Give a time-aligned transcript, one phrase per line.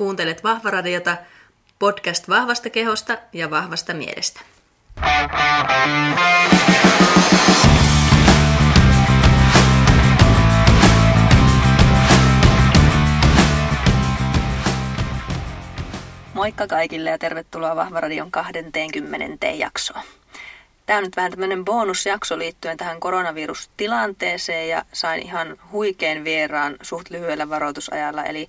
[0.00, 1.16] Kuuntelet Vahvaradiota,
[1.78, 4.40] podcast vahvasta kehosta ja vahvasta mielestä.
[16.34, 19.46] Moikka kaikille ja tervetuloa Vahvaradion 20.
[19.46, 20.02] jaksoon.
[20.86, 27.10] Tämä on nyt vähän tämmöinen bonusjakso liittyen tähän koronavirustilanteeseen ja sain ihan huikean vieraan suht
[27.10, 28.48] lyhyellä varoitusajalla, eli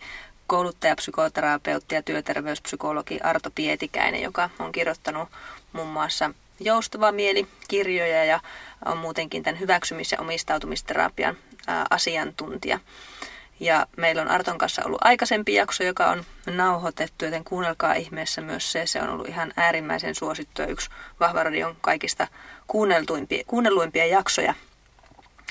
[0.51, 5.29] kouluttaja, psykoterapeutti ja työterveyspsykologi Arto Pietikäinen, joka on kirjoittanut
[5.73, 5.93] muun mm.
[5.93, 8.39] muassa Joustava mieli kirjoja ja
[8.85, 11.37] on muutenkin tämän hyväksymis- ja omistautumisterapian
[11.89, 12.79] asiantuntija.
[13.59, 18.71] Ja meillä on Arton kanssa ollut aikaisempi jakso, joka on nauhoitettu, joten kuunnelkaa ihmeessä myös
[18.71, 18.85] se.
[18.85, 20.89] Se on ollut ihan äärimmäisen suosittu ja yksi
[21.19, 22.27] Vahvaradion kaikista
[23.47, 24.53] kuunnelluimpia, jaksoja.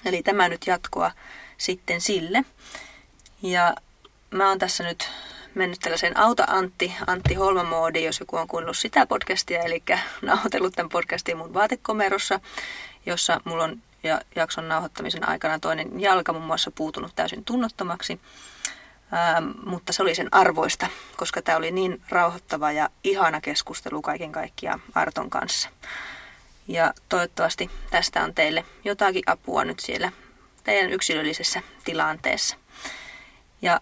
[0.05, 1.11] Eli tämä nyt jatkoa
[1.57, 2.45] sitten sille.
[3.43, 3.75] Ja
[4.31, 5.09] mä oon tässä nyt
[5.55, 9.83] mennyt tällaisen Auta Antti, Antti Holma-moodiin, jos joku on kuunnellut sitä podcastia, eli
[10.23, 12.41] nauhoitellut tämän podcastin mun vaatekomerossa,
[13.07, 18.21] jossa mulla on ja jakson nauhoittamisen aikana toinen jalka muun muassa puutunut täysin tunnottomaksi.
[19.13, 24.33] Ähm, mutta se oli sen arvoista, koska tämä oli niin rauhoittava ja ihana keskustelu kaiken
[24.33, 25.69] kaikkiaan Arton kanssa.
[26.69, 30.13] Ja toivottavasti tästä on teille jotakin apua nyt siellä
[30.65, 32.57] teidän yksilöllisessä tilanteessa.
[33.63, 33.81] Ja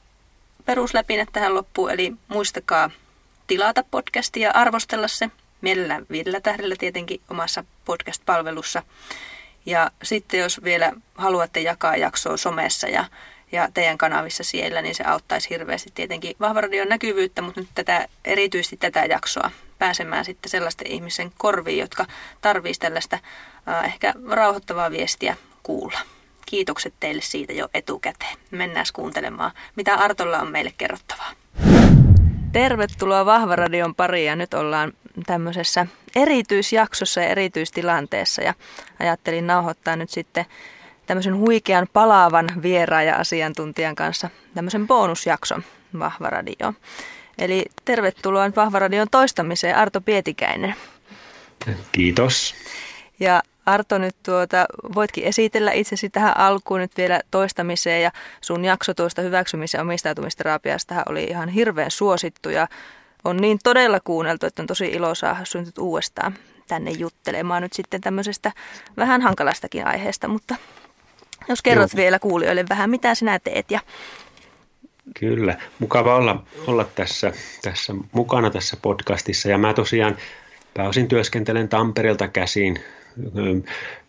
[0.69, 2.91] perusläpinä tähän loppuun, eli muistakaa
[3.47, 8.83] tilata podcastia ja arvostella se mielellään viidellä tähdellä tietenkin omassa podcast-palvelussa.
[9.67, 13.05] Ja sitten jos vielä haluatte jakaa jaksoa somessa ja,
[13.53, 18.77] ja teidän kanavissa siellä, niin se auttaisi hirveästi tietenkin Vahvaradion näkyvyyttä, mutta nyt tätä, erityisesti
[18.77, 22.07] tätä jaksoa pääsemään sitten sellaisten ihmisen korviin, jotka
[22.41, 23.19] tarvitsisivat tällaista
[23.69, 25.99] äh, ehkä rauhoittavaa viestiä kuulla.
[26.51, 28.37] Kiitokset teille siitä jo etukäteen.
[28.51, 31.31] Mennään kuuntelemaan, mitä Artolla on meille kerrottavaa.
[32.53, 34.93] Tervetuloa Vahvaradion pariin ja nyt ollaan
[35.27, 38.55] tämmöisessä erityisjaksossa ja erityistilanteessa ja
[39.01, 40.47] ajattelin nauhoittaa nyt sitten
[41.07, 45.65] tämmöisen huikean palaavan vieraan ja asiantuntijan kanssa tämmöisen bonusjakson
[45.99, 46.75] Vahvaradioon.
[47.39, 50.75] Eli tervetuloa Vahvaradion toistamiseen Arto Pietikäinen.
[51.93, 52.55] Kiitos.
[53.21, 58.95] Ja Arto, nyt tuota, voitkin esitellä itsesi tähän alkuun nyt vielä toistamiseen ja sun jakso
[58.95, 62.69] tuosta hyväksymis- ja omistautumisterapiasta oli ihan hirveän suosittu ja
[63.25, 66.35] on niin todella kuunneltu, että on tosi ilo saada syntyt uudestaan
[66.69, 68.53] tänne juttelemaan nyt sitten tämmöisestä
[68.97, 70.57] vähän hankalastakin aiheesta, mutta
[71.49, 71.97] jos kerrot Joo.
[71.97, 73.81] vielä kuulijoille vähän, mitä sinä teet ja
[75.21, 80.17] Kyllä, mukava olla, olla tässä, tässä mukana tässä podcastissa ja mä tosiaan
[80.75, 82.79] pääosin työskentelen Tampereelta käsin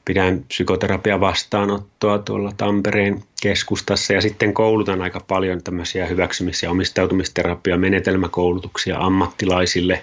[0.06, 7.78] pidän psykoterapian vastaanottoa tuolla Tampereen keskustassa ja sitten koulutan aika paljon tämmöisiä hyväksymis- ja omistautumisterapia
[7.78, 10.02] menetelmäkoulutuksia ammattilaisille.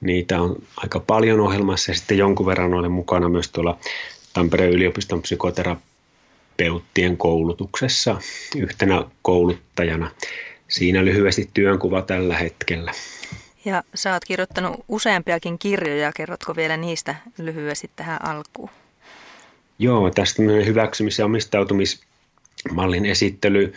[0.00, 3.78] Niitä on aika paljon ohjelmassa ja sitten jonkun verran olen mukana myös tuolla
[4.32, 8.20] Tampereen yliopiston psykoterapeuttien koulutuksessa
[8.56, 10.10] yhtenä kouluttajana.
[10.68, 12.92] Siinä lyhyesti työnkuva tällä hetkellä.
[13.64, 18.70] Ja sä oot kirjoittanut useampiakin kirjoja, kerrotko vielä niistä lyhyesti tähän alkuun?
[19.78, 23.72] Joo, tästä hyväksymis- ja omistautumismallin esittely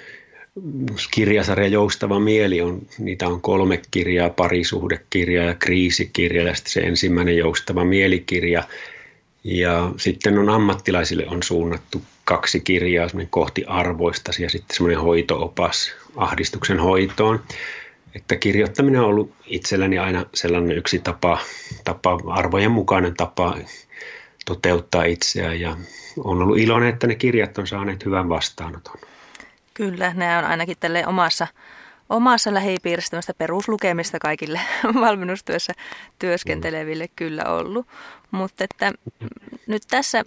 [1.12, 7.38] kirjasarja Joustava mieli, on, niitä on kolme kirjaa, parisuhdekirja ja kriisikirja ja sitten se ensimmäinen
[7.38, 8.64] Joustava mielikirja.
[9.44, 16.80] Ja sitten on ammattilaisille on suunnattu kaksi kirjaa, kohti arvoista ja sitten semmoinen hoitoopas ahdistuksen
[16.80, 17.40] hoitoon
[18.16, 21.40] että kirjoittaminen on ollut itselläni aina sellainen yksi tapa,
[21.84, 23.58] tapa arvojen mukainen tapa
[24.46, 25.78] toteuttaa itseään ja
[26.18, 28.96] on ollut iloinen, että ne kirjat on saaneet hyvän vastaanoton.
[29.74, 31.48] Kyllä, nämä on ainakin tälle omassa,
[32.10, 34.60] omassa lähipiirissä peruslukemista kaikille
[35.02, 35.74] valmennustyössä
[36.20, 37.88] työskenteleville kyllä ollut.
[38.32, 38.92] Mutta että
[39.68, 40.24] nyt tässä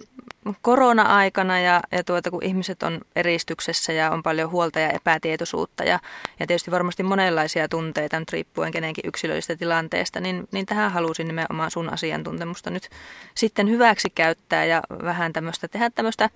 [0.61, 5.99] korona-aikana ja, ja tuota, kun ihmiset on eristyksessä ja on paljon huolta ja epätietoisuutta ja,
[6.39, 11.71] ja tietysti varmasti monenlaisia tunteita nyt riippuen kenenkin yksilöllisestä tilanteesta, niin, niin tähän halusin nimenomaan
[11.71, 12.89] sun asiantuntemusta nyt
[13.35, 16.29] sitten hyväksi käyttää ja vähän tämmöistä, tehdä tämmöistä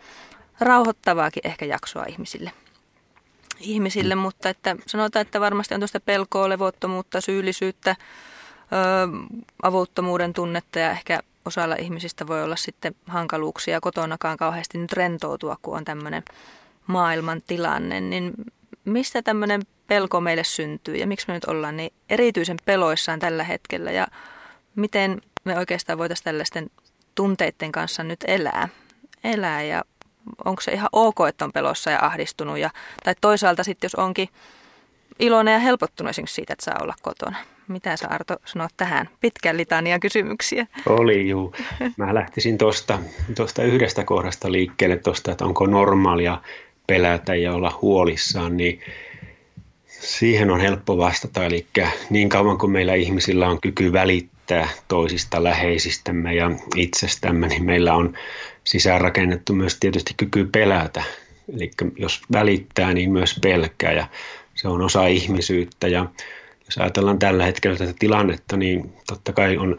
[0.59, 2.51] rauhoittavaakin ehkä jaksoa ihmisille.
[3.59, 4.21] ihmisille mm.
[4.21, 8.75] mutta että sanotaan, että varmasti on tuosta pelkoa, levottomuutta, syyllisyyttä, ö,
[9.63, 15.77] avuttomuuden tunnetta ja ehkä osalla ihmisistä voi olla sitten hankaluuksia kotonakaan kauheasti nyt rentoutua, kun
[15.77, 16.23] on tämmöinen
[16.87, 18.33] maailman tilanne, niin
[18.85, 23.91] mistä tämmöinen pelko meille syntyy ja miksi me nyt ollaan niin erityisen peloissaan tällä hetkellä?
[23.91, 24.07] Ja
[24.75, 26.69] miten me oikeastaan voitaisiin tällaisten
[27.15, 28.69] tunteiden kanssa nyt elää,
[29.23, 29.63] elää?
[29.63, 29.83] Ja
[30.45, 32.57] onko se ihan ok, että on pelossa ja ahdistunut?
[32.57, 32.69] Ja,
[33.03, 34.29] tai toisaalta sitten jos onkin
[35.19, 37.37] iloinen ja helpottunut esimerkiksi siitä, että saa olla kotona.
[37.67, 39.09] Mitä sä Arto sanot tähän?
[39.19, 40.67] Pitkän litania kysymyksiä.
[40.85, 41.55] Oli juu.
[41.97, 42.99] Mä lähtisin tuosta
[43.35, 46.41] tosta yhdestä kohdasta liikkeelle, tosta, että onko normaalia
[46.87, 48.81] pelätä ja olla huolissaan, niin
[49.87, 51.45] siihen on helppo vastata.
[51.45, 51.65] Eli
[52.09, 58.13] niin kauan kuin meillä ihmisillä on kyky välittää toisista läheisistämme ja itsestämme, niin meillä on
[58.63, 61.03] sisäänrakennettu myös tietysti kyky pelätä.
[61.55, 64.07] Eli jos välittää, niin myös pelkää ja
[64.59, 65.87] se on osa ihmisyyttä.
[65.87, 66.05] Ja
[66.65, 69.77] jos ajatellaan tällä hetkellä tätä tilannetta, niin totta kai on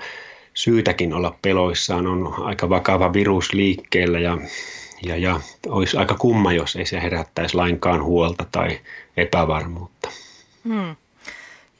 [0.54, 2.06] syytäkin olla peloissaan.
[2.06, 4.38] On aika vakava virus liikkeellä ja,
[5.02, 8.80] ja, ja olisi aika kumma, jos ei se herättäisi lainkaan huolta tai
[9.16, 10.08] epävarmuutta.
[10.64, 10.96] Hmm.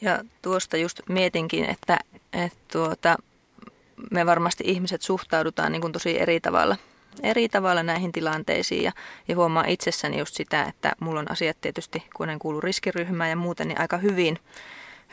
[0.00, 1.98] Ja tuosta just mietinkin, että,
[2.32, 3.16] että tuota,
[4.10, 6.76] me varmasti ihmiset suhtaudutaan niin kuin tosi eri tavalla
[7.22, 8.92] eri tavalla näihin tilanteisiin ja,
[9.28, 13.36] ja huomaa itsessäni just sitä, että mulla on asiat tietysti, kun en kuulu riskiryhmään ja
[13.36, 14.38] muuten, niin aika hyvin.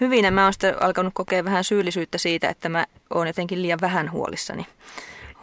[0.02, 3.80] Hyvin ja mä oon sitten alkanut kokea vähän syyllisyyttä siitä, että mä oon jotenkin liian
[3.82, 4.66] vähän huolissani,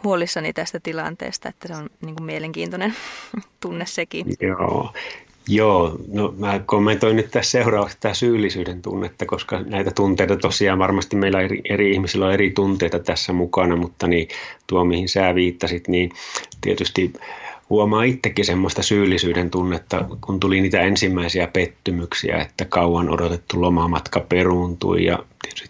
[0.03, 2.95] huolissani tästä tilanteesta, että se on niin kuin mielenkiintoinen
[3.61, 4.25] tunne sekin.
[4.41, 4.93] Joo,
[5.47, 11.15] Joo, no mä kommentoin nyt tässä seuraavaksi tämä syyllisyyden tunnetta, koska näitä tunteita tosiaan varmasti
[11.15, 14.27] meillä eri, eri ihmisillä on eri tunteita tässä mukana, mutta niin
[14.67, 16.11] tuo mihin sä viittasit, niin
[16.61, 17.13] tietysti
[17.69, 25.05] huomaa itsekin semmoista syyllisyyden tunnetta, kun tuli niitä ensimmäisiä pettymyksiä, että kauan odotettu lomamatka peruuntui
[25.05, 25.19] ja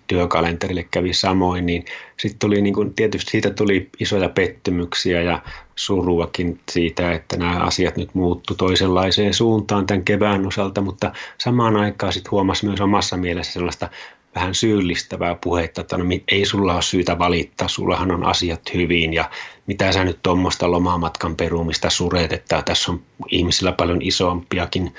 [0.07, 1.85] työkalenterille kävi samoin, niin
[2.17, 5.41] sitten tuli niin kuin, tietysti siitä tuli isoja pettymyksiä ja
[5.75, 12.13] suruakin siitä, että nämä asiat nyt muuttu toisenlaiseen suuntaan tämän kevään osalta, mutta samaan aikaan
[12.13, 13.89] sitten huomasi myös omassa mielessä sellaista
[14.35, 19.29] vähän syyllistävää puhetta, että no, ei sulla ole syytä valittaa, sullahan on asiat hyvin ja
[19.67, 23.01] mitä sä nyt tuommoista lomamatkan perumista suret, että tässä on
[23.31, 24.93] ihmisillä paljon isompiakin,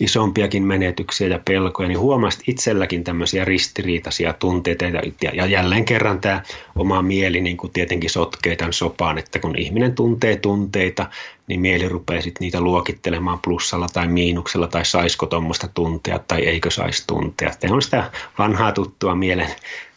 [0.00, 5.02] isompiakin menetyksiä ja pelkoja, niin huomasit itselläkin tämmöisiä ristiriitaisia tunteita ja,
[5.32, 6.42] ja jälleen kerran tämä
[6.76, 11.06] oma mieli niin kuin tietenkin sotkee tämän sopaan, että kun ihminen tuntee tunteita,
[11.46, 16.70] niin mieli rupeaa sitten niitä luokittelemaan plussalla tai miinuksella tai saisiko tuommoista tuntea tai eikö
[16.70, 17.52] saisi tuntea.
[17.60, 19.48] Tämä on sitä vanhaa tuttua mielen,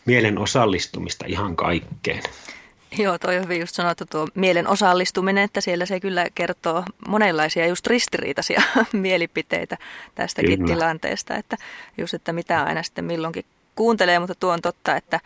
[0.06, 2.24] mielen osallistumista ihan kaikkeen.
[3.04, 7.68] Joo, toi on hyvin just sanottu tuo mielen osallistuminen, että siellä se kyllä kertoo monenlaisia
[7.68, 8.62] just ristiriitaisia
[8.94, 9.78] mielipiteitä
[10.16, 10.74] tästäkin kyllä.
[10.74, 11.58] tilanteesta, että
[11.98, 13.46] just, että mitä aina sitten milloinkin
[13.76, 15.20] kuuntelee, mutta tuo on totta, että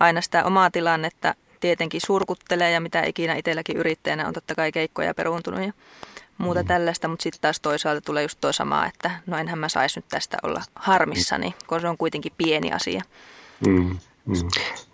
[0.00, 5.14] aina sitä omaa tilannetta tietenkin surkuttelee ja mitä ikinä itselläkin yrittäjänä on totta kai keikkoja
[5.14, 5.72] peruuntunut ja
[6.38, 6.66] muuta mm.
[6.66, 10.08] tällaista, mutta sitten taas toisaalta tulee just tuo sama, että no enhän mä saisi nyt
[10.08, 13.02] tästä olla harmissani, kun se on kuitenkin pieni asia.
[13.66, 13.98] Mm.
[14.26, 14.34] Mm.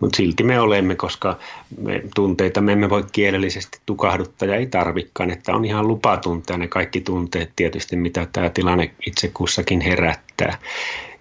[0.00, 1.38] Mutta silti me olemme, koska
[1.80, 6.58] me, tunteita me emme voi kielellisesti tukahduttaa ja ei tarvikaan, että on ihan lupa tuntea
[6.58, 10.58] ne kaikki tunteet tietysti, mitä tämä tilanne itse kussakin herättää.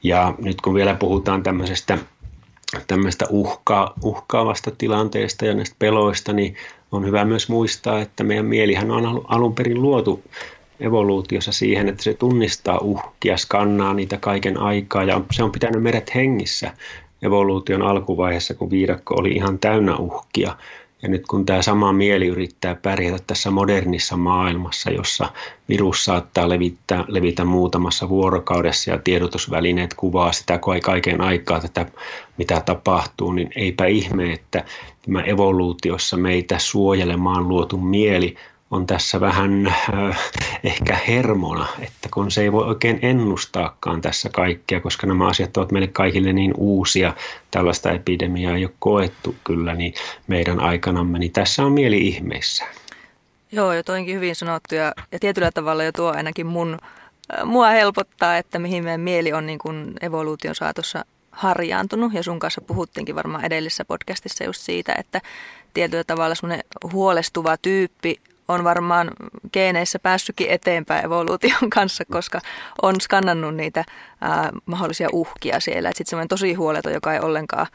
[0.03, 1.97] Ja nyt kun vielä puhutaan tämmöisestä
[2.87, 6.55] tämmöistä uhka, uhkaavasta tilanteesta ja näistä peloista, niin
[6.91, 10.23] on hyvä myös muistaa, että meidän mielihän on alun perin luotu
[10.79, 16.15] evoluutiossa siihen, että se tunnistaa uhkia, skannaa niitä kaiken aikaa ja se on pitänyt meidät
[16.15, 16.73] hengissä
[17.21, 20.56] evoluution alkuvaiheessa, kun viidakko oli ihan täynnä uhkia.
[21.01, 25.29] Ja nyt kun tämä sama mieli yrittää pärjätä tässä modernissa maailmassa, jossa
[25.69, 31.85] virus saattaa levittää, levitä muutamassa vuorokaudessa ja tiedotusvälineet kuvaa sitä kaiken aikaa tätä,
[32.38, 34.65] mitä tapahtuu, niin eipä ihme, että
[35.05, 38.36] tämä evoluutiossa meitä suojelemaan luotu mieli
[38.71, 40.19] on tässä vähän äh,
[40.63, 45.71] ehkä hermona, että kun se ei voi oikein ennustaakaan tässä kaikkea, koska nämä asiat ovat
[45.71, 47.13] meille kaikille niin uusia,
[47.51, 49.93] tällaista epidemiaa ei ole koettu kyllä niin
[50.27, 52.65] meidän aikanamme, niin tässä on mieli ihmeissä.
[53.51, 56.77] Joo, jo toinkin hyvin sanottu ja, ja tietyllä tavalla jo tuo ainakin mun,
[57.33, 62.39] äh, mua helpottaa, että mihin meidän mieli on niin kuin evoluution saatossa harjaantunut ja sun
[62.39, 65.21] kanssa puhuttiinkin varmaan edellisessä podcastissa just siitä, että
[65.73, 68.21] tietyllä tavalla semmoinen huolestuva tyyppi
[68.51, 69.12] on varmaan
[69.53, 72.39] geeneissä päässytkin eteenpäin evoluution kanssa, koska
[72.81, 73.86] on skannannut niitä
[74.22, 75.89] ää, mahdollisia uhkia siellä.
[75.89, 77.67] Sitten semmoinen tosi huoleton, joka ei ollenkaan,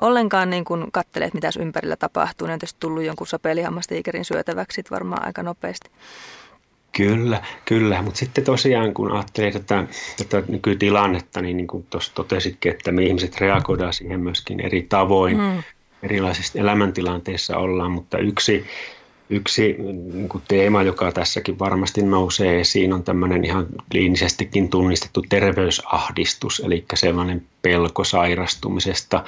[0.00, 2.46] ollenkaan niin kuin katsele, että mitä ympärillä tapahtuu.
[2.46, 5.90] Ne on tietysti tullut jonkun sapelihammastiikerin syötäväksi varmaan aika nopeasti.
[6.96, 8.02] Kyllä, kyllä.
[8.02, 9.84] Mutta sitten tosiaan, kun ajattelee tätä,
[10.16, 15.40] tätä nykytilannetta, niin, niin kuin tuossa totesitkin, että me ihmiset reagoidaan siihen myöskin eri tavoin.
[15.40, 15.62] Mm.
[16.02, 18.66] Erilaisissa elämäntilanteissa ollaan, mutta yksi
[19.30, 19.76] Yksi
[20.12, 26.84] niin kuin teema, joka tässäkin varmasti nousee esiin, on tämmöinen ihan kliinisestikin tunnistettu terveysahdistus, eli
[26.94, 29.24] sellainen pelko sairastumisesta,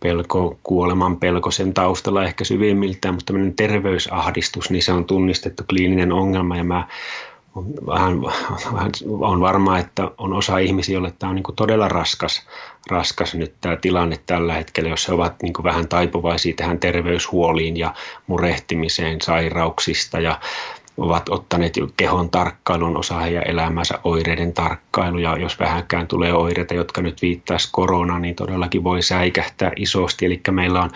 [0.00, 6.12] pelko kuoleman pelko sen taustalla ehkä syvimmiltään, mutta tämmöinen terveysahdistus, niin se on tunnistettu kliininen
[6.12, 6.86] ongelma ja mä
[7.86, 8.22] vähän,
[8.72, 8.90] vähän,
[9.20, 12.46] on varmaa, että on osa ihmisiä, joille tämä on niin todella raskas,
[12.90, 17.94] raskas nyt tämä tilanne tällä hetkellä, jos he ovat niin vähän taipuvaisia tähän terveyshuoliin ja
[18.26, 20.40] murehtimiseen sairauksista ja
[20.98, 27.02] ovat ottaneet kehon tarkkailun osa heidän elämänsä oireiden tarkkailu ja jos vähänkään tulee oireita, jotka
[27.02, 30.26] nyt viittaisi koronaan, niin todellakin voi säikähtää isosti.
[30.26, 30.90] Eli meillä on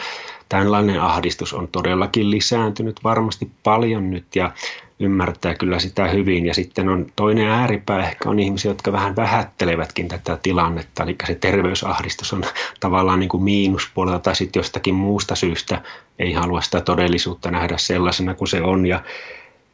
[0.49, 4.53] tällainen ahdistus on todellakin lisääntynyt varmasti paljon nyt ja
[5.01, 6.47] ymmärtää kyllä sitä hyvin.
[6.47, 11.35] Ja sitten on toinen ääripää, ehkä on ihmisiä, jotka vähän vähättelevätkin tätä tilannetta, eli se
[11.35, 12.45] terveysahdistus on
[12.81, 15.83] tavallaan niin kuin miinuspuolella tai sitten jostakin muusta syystä
[16.19, 18.87] ei halua sitä todellisuutta nähdä sellaisena kuin se on.
[18.87, 19.03] Ja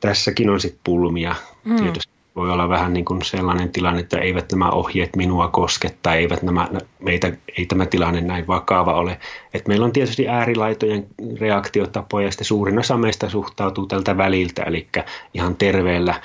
[0.00, 1.34] tässäkin on sitten pulmia.
[1.64, 1.76] Mm.
[1.76, 6.18] Tietysti voi olla vähän niin kuin sellainen tilanne, että eivät nämä ohjeet minua koske tai
[6.18, 6.68] eivät nämä,
[6.98, 9.20] meitä, ei tämä tilanne näin vakava ole.
[9.54, 11.06] Et meillä on tietysti äärilaitojen
[11.40, 14.88] reaktiotapoja ja sitten suurin osa meistä suhtautuu tältä väliltä, eli
[15.34, 16.20] ihan terveellä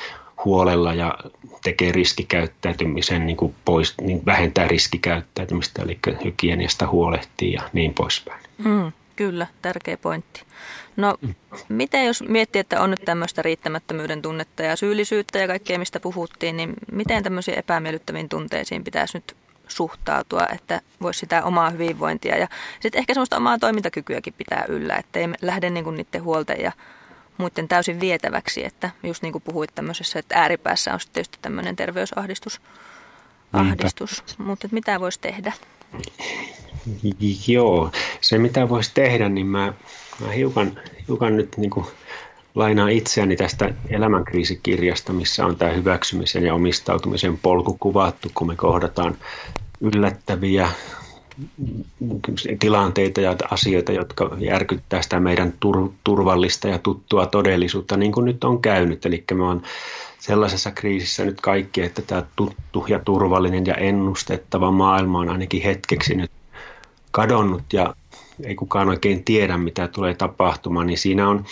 [0.46, 1.18] huolella ja
[1.64, 8.44] tekee riskikäyttäytymisen niin kuin pois, niin vähentää riskikäyttäytymistä, eli hygieniasta huolehtii ja niin poispäin.
[8.58, 10.44] Mm, kyllä, tärkeä pointti.
[10.98, 11.18] No
[11.70, 16.58] miten jos miettii, että on nyt tämmöistä riittämättömyyden tunnetta ja syyllisyyttä ja kaikkea mistä puhuttiin,
[16.58, 19.36] niin miten tämmöisiin epämiellyttäviin tunteisiin pitäisi nyt
[19.68, 22.48] suhtautua, että voisi sitä omaa hyvinvointia ja
[22.80, 26.72] sitten ehkä semmoista omaa toimintakykyäkin pitää yllä, että ei lähde niin kuin niiden huolten ja
[27.38, 31.75] muiden täysin vietäväksi, että just niin kuin puhuit tämmöisessä, että ääripäässä on sitten tietysti tämmöinen
[31.75, 32.62] terveysahdistus,
[33.54, 34.24] ahdistus.
[34.38, 35.54] mutta mitä voisi tehdä?
[37.48, 37.92] Joo,
[38.27, 39.74] se mitä voisi tehdä, niin mä
[40.20, 41.86] Mä hiukan, hiukan nyt niin kuin
[42.55, 49.17] lainaan itseäni tästä elämänkriisikirjasta, missä on tämä hyväksymisen ja omistautumisen polku kuvattu, kun me kohdataan
[49.82, 50.70] yllättäviä
[52.60, 55.53] tilanteita ja asioita, jotka järkyttää sitä meidän
[56.03, 59.05] turvallista ja tuttua todellisuutta, niin kuin nyt on käynyt.
[59.05, 59.62] Eli me on
[60.20, 66.15] sellaisessa kriisissä nyt kaikki, että tämä tuttu ja turvallinen ja ennustettava maailma on ainakin hetkeksi
[66.15, 66.32] nyt
[67.12, 67.96] kadonnut ja
[68.44, 71.46] ei kukaan oikein tiedä, mitä tulee tapahtumaan, niin siinä on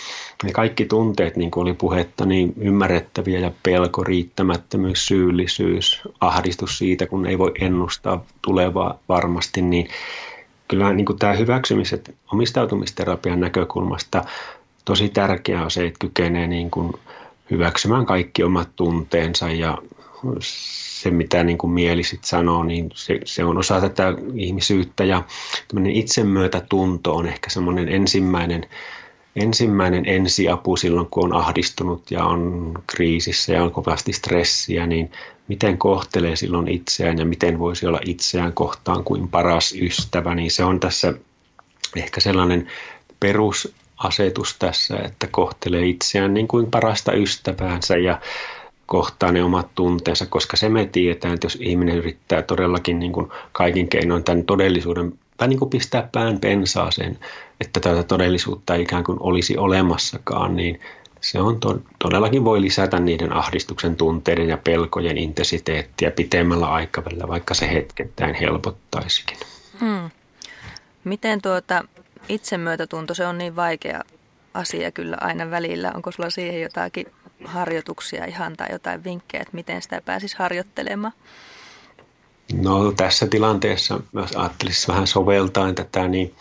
[0.44, 7.06] ne kaikki tunteet, niin kuin oli puhetta, niin ymmärrettäviä ja pelko, riittämättömyys, syyllisyys, ahdistus siitä,
[7.06, 9.88] kun ei voi ennustaa tulevaa varmasti, niin
[10.68, 14.24] kyllä niin kuin tämä hyväksymiset omistautumisterapian näkökulmasta
[14.84, 16.92] tosi tärkeää on se, että kykenee niin kuin
[17.50, 19.78] hyväksymään kaikki omat tunteensa ja
[20.40, 25.22] se, mitä niin kuin mieli sit sanoo, niin se, se on osa tätä ihmisyyttä ja
[25.92, 28.66] itsemyötätunto on ehkä semmoinen ensimmäinen,
[29.36, 35.10] ensimmäinen ensiapu silloin, kun on ahdistunut ja on kriisissä ja on kovasti stressiä, niin
[35.48, 40.64] miten kohtelee silloin itseään ja miten voisi olla itseään kohtaan kuin paras ystävä, niin se
[40.64, 41.14] on tässä
[41.96, 42.68] ehkä sellainen
[43.20, 48.20] perusasetus tässä, että kohtelee itseään niin kuin parasta ystäväänsä ja
[48.86, 53.28] kohtaa ne omat tunteensa, koska se me tiedetään, että jos ihminen yrittää todellakin niin kuin
[53.52, 57.18] kaikin keinoin tämän todellisuuden tai niin kuin pistää pään pensaaseen,
[57.60, 60.80] että tätä todellisuutta ei ikään kuin olisi olemassakaan, niin
[61.20, 67.54] se on to- todellakin voi lisätä niiden ahdistuksen tunteiden ja pelkojen intensiteettiä pitemmällä aikavälillä, vaikka
[67.54, 69.38] se hetkettäin helpottaisikin.
[69.80, 70.10] Hmm.
[71.04, 71.84] Miten tuota
[72.28, 74.00] itsemyötätunto, se on niin vaikea
[74.54, 75.92] asia kyllä aina välillä.
[75.94, 77.06] Onko sulla siihen jotakin
[77.44, 81.12] harjoituksia ihan tai jotain vinkkejä, että miten sitä pääsisi harjoittelemaan?
[82.52, 86.34] No tässä tilanteessa, jos ajattelisin vähän soveltaa tätä, niin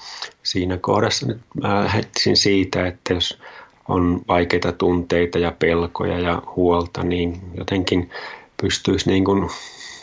[0.44, 3.40] siinä kohdassa nyt mä lähtisin siitä, että jos
[3.88, 8.10] on vaikeita tunteita ja pelkoja ja huolta, niin jotenkin
[8.62, 9.50] pystyisi niin kuin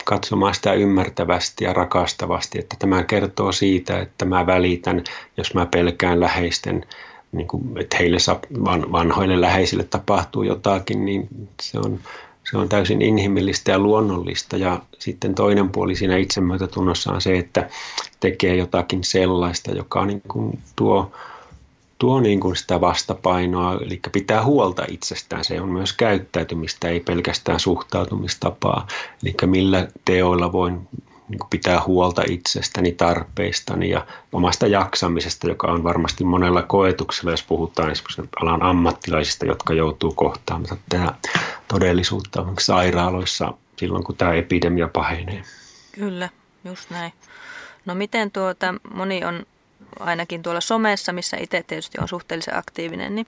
[0.05, 5.03] katsomaan sitä ymmärtävästi ja rakastavasti, että tämä kertoo siitä, että mä välitän,
[5.37, 6.85] jos mä pelkään läheisten
[7.31, 8.17] niin kuin, että heille
[8.91, 11.27] vanhoille läheisille tapahtuu jotakin, niin
[11.61, 11.99] se on,
[12.51, 14.57] se on täysin inhimillistä ja luonnollista.
[14.57, 17.69] Ja sitten toinen puoli siinä itsemyötätunnossa on se, että
[18.19, 21.11] tekee jotakin sellaista, joka niin kuin tuo,
[21.99, 25.45] tuo niin kuin sitä vastapainoa, eli pitää huolta itsestään.
[25.45, 28.87] Se on myös käyttäytymistä, ei pelkästään suhtautumistapaa.
[29.23, 30.87] Eli millä teoilla voin
[31.31, 37.91] niin pitää huolta itsestäni, tarpeistani ja omasta jaksamisesta, joka on varmasti monella koetuksella, jos puhutaan
[37.91, 41.13] esimerkiksi alan ammattilaisista, jotka joutuu kohtaamaan tätä
[41.67, 45.43] todellisuutta sairaaloissa silloin, kun tämä epidemia pahenee.
[45.91, 46.29] Kyllä,
[46.65, 47.13] just näin.
[47.85, 49.45] No miten tuota, moni on
[49.99, 53.27] ainakin tuolla somessa, missä itse tietysti on suhteellisen aktiivinen, niin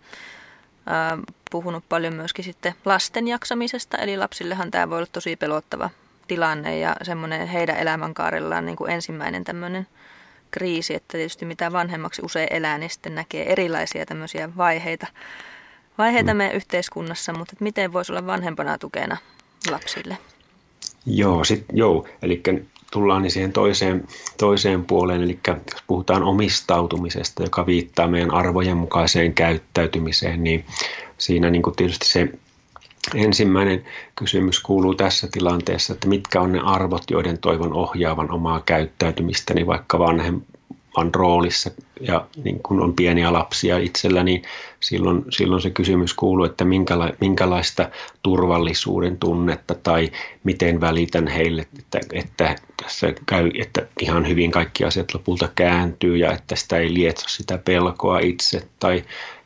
[0.85, 1.17] ää,
[1.51, 5.89] puhunut paljon myöskin sitten lasten jaksamisesta, eli lapsillehan tämä voi olla tosi pelottava
[6.33, 9.87] tilanne ja semmoinen heidän elämänkaarellaan niin kuin ensimmäinen tämmöinen
[10.51, 15.07] kriisi, että tietysti mitä vanhemmaksi usein elää, niin sitten näkee erilaisia tämmöisiä vaiheita,
[15.97, 16.37] vaiheita mm.
[16.37, 19.17] meidän yhteiskunnassa, mutta miten voisi olla vanhempana tukena
[19.71, 20.17] lapsille?
[21.05, 22.07] Joo, sit, joo.
[22.21, 22.41] eli
[22.91, 29.33] tullaan niin siihen toiseen, toiseen puoleen, eli jos puhutaan omistautumisesta, joka viittaa meidän arvojen mukaiseen
[29.33, 30.65] käyttäytymiseen, niin
[31.17, 32.29] siinä niin kuin tietysti se
[33.15, 39.67] ensimmäinen kysymys kuuluu tässä tilanteessa, että mitkä on ne arvot, joiden toivon ohjaavan omaa käyttäytymistäni
[39.67, 40.41] vaikka vanhem,
[40.97, 44.41] on roolissa ja niin kun on pieniä lapsia itsellä, niin
[44.79, 47.89] silloin, silloin se kysymys kuuluu, että minkäla, minkälaista
[48.23, 50.11] turvallisuuden tunnetta tai
[50.43, 56.31] miten välitän heille, että, että tässä käy, että ihan hyvin kaikki asiat lopulta kääntyy ja
[56.31, 59.03] että sitä ei lietso sitä pelkoa itse tai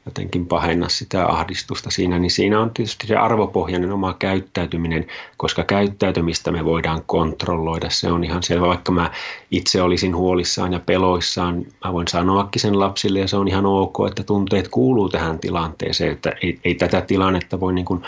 [0.08, 6.52] jotenkin pahenna sitä ahdistusta siinä, niin siinä on tietysti se arvopohjainen oma käyttäytyminen, koska käyttäytymistä
[6.52, 7.90] me voidaan kontrolloida.
[7.90, 9.12] Se on ihan selvä, vaikka mä
[9.52, 13.98] itse olisin huolissaan ja peloissaan, mä voin sanoakin sen lapsille ja se on ihan ok,
[14.08, 18.04] että tunteet kuuluu tähän tilanteeseen, että ei, ei tätä tilannetta voi niin kuin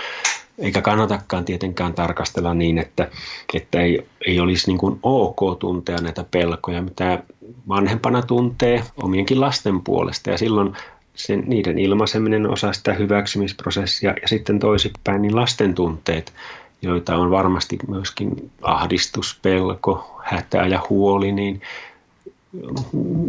[0.60, 3.08] eikä kannatakaan tietenkään tarkastella niin, että,
[3.53, 7.24] että ei, ei olisi niin kuin ok tuntea näitä pelkoja, mitä
[7.68, 10.29] vanhempana tuntee omienkin lasten puolesta.
[10.29, 10.74] Ja silloin
[11.20, 16.34] sen, niiden ilmaiseminen osa sitä hyväksymisprosessia ja sitten toisinpäin niin lasten tunteet,
[16.82, 21.62] joita on varmasti myöskin ahdistus, pelko, hätä ja huoli, niin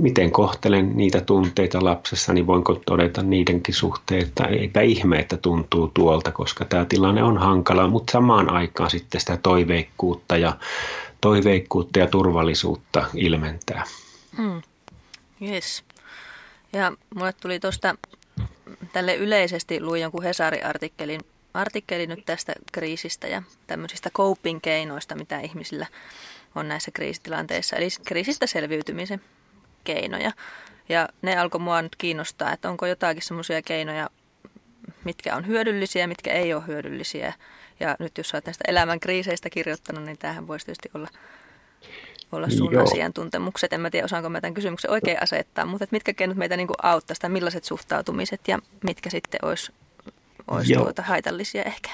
[0.01, 5.91] miten kohtelen niitä tunteita lapsessa, niin voinko todeta niidenkin suhteen, että eipä ihme, että tuntuu
[5.95, 10.57] tuolta, koska tämä tilanne on hankala, mutta samaan aikaan sitten sitä toiveikkuutta ja,
[11.21, 13.85] toiveikkuutta ja turvallisuutta ilmentää.
[14.37, 14.63] Hmm.
[15.43, 15.85] Yes.
[16.73, 17.95] Ja mulle tuli tuosta
[18.93, 21.21] tälle yleisesti luin jonkun Hesari-artikkelin
[21.55, 25.87] artikkeli nyt tästä kriisistä ja tämmöisistä coping-keinoista, mitä ihmisillä
[26.55, 29.21] on näissä kriisitilanteissa, eli kriisistä selviytymisen
[29.85, 30.33] keinoja.
[30.89, 34.11] Ja ne alkoi mua nyt kiinnostaa, että onko jotakin semmoisia keinoja,
[35.05, 37.33] mitkä on hyödyllisiä, mitkä ei ole hyödyllisiä.
[37.81, 41.09] Ja nyt jos olet näistä elämän kriiseistä kirjoittanut, niin tämähän voisi tietysti olla
[42.33, 42.83] olla sun Joo.
[42.83, 43.73] asiantuntemukset.
[43.73, 46.69] En mä tiedä, osaanko mä tämän kysymyksen oikein asettaa, mutta että mitkä keinot meitä niin
[46.83, 49.73] auttaisi tai millaiset suhtautumiset ja mitkä sitten olisi,
[50.49, 51.91] olisi tuota haitallisia ehkä?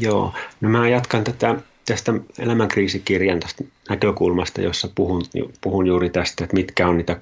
[0.00, 5.22] Joo, no mä jatkan tätä tästä elämänkriisikirjan tästä näkökulmasta, jossa puhun,
[5.60, 7.16] puhun juuri tästä, että mitkä on niitä,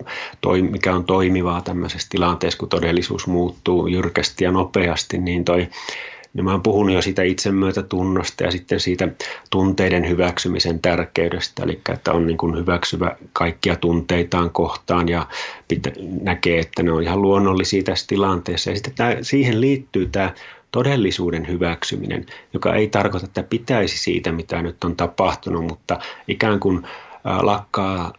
[0.70, 5.68] mikä on toimivaa tämmöisessä tilanteessa, kun todellisuus muuttuu jyrkästi ja nopeasti, niin toi
[6.34, 9.08] niin mä oon puhunut jo siitä itsemyötätunnosta ja sitten siitä
[9.50, 15.26] tunteiden hyväksymisen tärkeydestä, eli että on niin kuin hyväksyvä kaikkia tunteitaan kohtaan ja
[15.68, 15.90] pitä,
[16.22, 18.70] näkee, että ne on ihan luonnollisia tässä tilanteessa.
[18.70, 20.34] Ja sitten tämä, siihen liittyy tämä
[20.72, 26.82] todellisuuden hyväksyminen, joka ei tarkoita, että pitäisi siitä, mitä nyt on tapahtunut, mutta ikään kuin
[27.24, 28.12] lakkaa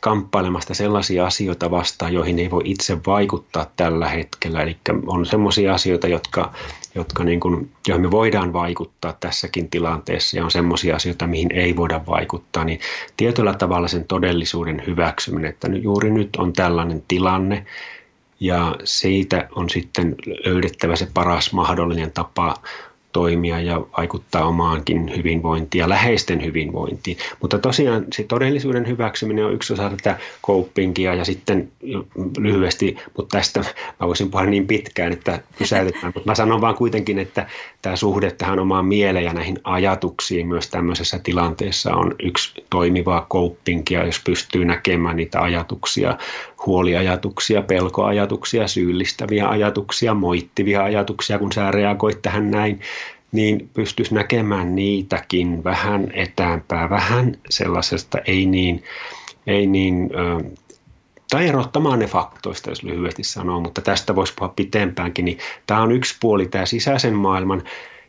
[0.00, 4.62] kamppailemasta sellaisia asioita vastaan, joihin ei voi itse vaikuttaa tällä hetkellä.
[4.62, 6.52] Eli on sellaisia asioita, jotka,
[6.94, 11.76] jotka niin kuin, joihin me voidaan vaikuttaa tässäkin tilanteessa ja on sellaisia asioita, mihin ei
[11.76, 12.64] voida vaikuttaa.
[12.64, 12.80] Niin
[13.16, 17.66] tietyllä tavalla sen todellisuuden hyväksyminen, että juuri nyt on tällainen tilanne
[18.40, 20.14] ja siitä on sitten
[20.46, 22.54] löydettävä se paras mahdollinen tapa
[23.14, 27.16] toimia ja vaikuttaa omaankin hyvinvointiin ja läheisten hyvinvointiin.
[27.40, 31.68] Mutta tosiaan se todellisuuden hyväksyminen on yksi osa tätä copingia ja sitten
[32.38, 33.60] lyhyesti, mutta tästä
[34.00, 36.12] mä voisin puhua niin pitkään, että pysäytetään.
[36.14, 37.46] Mutta mä sanon vaan kuitenkin, että
[37.82, 44.06] tämä suhde tähän omaan mieleen ja näihin ajatuksiin myös tämmöisessä tilanteessa on yksi toimivaa copingia,
[44.06, 46.18] jos pystyy näkemään niitä ajatuksia,
[46.66, 52.80] huoliajatuksia, pelkoajatuksia, syyllistäviä ajatuksia, moittivia ajatuksia, kun sä reagoit tähän näin,
[53.34, 58.84] niin pystyisi näkemään niitäkin vähän etäämpää, vähän sellaisesta ei niin,
[59.46, 60.10] ei niin
[61.30, 65.92] tai erottamaan ne faktoista, jos lyhyesti sanoo, mutta tästä voisi puhua pitempäänkin, niin tämä on
[65.92, 67.62] yksi puoli, tämä sisäisen maailman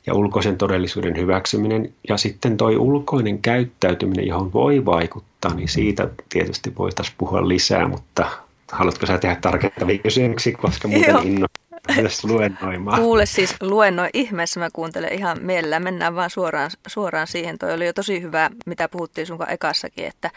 [0.05, 6.73] ja ulkoisen todellisuuden hyväksyminen ja sitten toi ulkoinen käyttäytyminen, johon voi vaikuttaa, niin siitä tietysti
[6.77, 8.29] voitaisiin puhua lisää, mutta
[8.71, 11.64] haluatko sä tehdä tarkentavia kysymyksiä, koska muuten innostaa
[12.01, 13.01] myös luennoimaan.
[13.01, 15.79] Kuule siis luennoi ihmeessä, mä kuuntelen ihan mielellä.
[15.79, 17.57] Mennään vaan suoraan, suoraan siihen.
[17.57, 20.29] Toi oli jo tosi hyvä, mitä puhuttiin sun ekassakin, että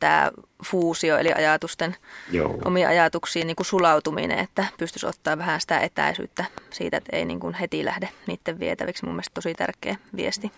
[0.00, 0.30] tämä
[0.64, 1.96] fuusio, eli ajatusten
[2.32, 2.58] Joo.
[2.64, 7.40] omiin ajatuksiin niin kuin sulautuminen, että pystyisi ottaa vähän sitä etäisyyttä siitä, että ei niin
[7.40, 9.04] kuin heti lähde niiden vietäviksi.
[9.04, 10.52] Mun mielestä tosi tärkeä viesti.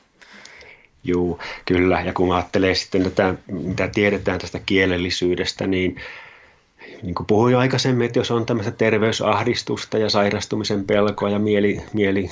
[1.05, 2.01] Joo, kyllä.
[2.01, 6.01] Ja kun ajattelee sitten tätä, mitä tiedetään tästä kielellisyydestä, niin
[7.03, 12.31] niin kuin puhuin aikaisemmin, että jos on tämmöistä terveysahdistusta ja sairastumisen pelkoa ja mieli, mieli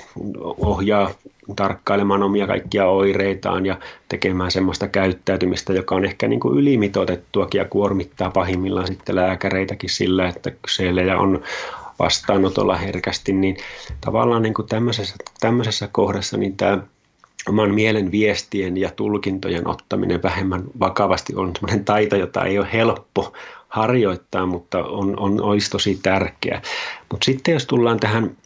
[0.59, 1.11] ohjaa
[1.57, 7.65] tarkkailemaan omia kaikkia oireitaan ja tekemään semmoista käyttäytymistä, joka on ehkä niin kuin ylimitoitettuakin ja
[7.65, 11.43] kuormittaa pahimmillaan sitten lääkäreitäkin sillä, että siellä on
[11.99, 13.57] vastaanotolla herkästi, niin
[14.01, 16.79] tavallaan niin kuin tämmöisessä, tämmöisessä kohdassa niin tämä
[17.49, 23.33] oman mielen viestien ja tulkintojen ottaminen vähemmän vakavasti on sellainen taito, jota ei ole helppo
[23.75, 26.63] harjoittaa, mutta on, on, olisi tosi tärkeä.
[27.11, 28.37] Mutta sitten jos tullaan tähän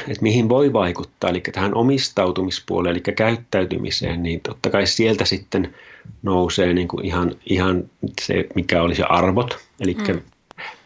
[0.00, 5.74] että mihin voi vaikuttaa, eli tähän omistautumispuoleen, eli käyttäytymiseen, niin totta kai sieltä sitten
[6.22, 7.84] nousee niin kuin ihan, ihan
[8.20, 10.20] se, mikä olisi arvot, eli mm.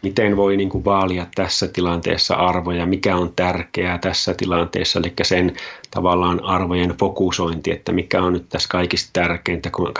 [0.01, 5.55] miten voi niin kuin vaalia tässä tilanteessa arvoja, mikä on tärkeää tässä tilanteessa, eli sen
[5.91, 9.91] tavallaan arvojen fokusointi, että mikä on nyt tässä kaikista tärkeintä, kun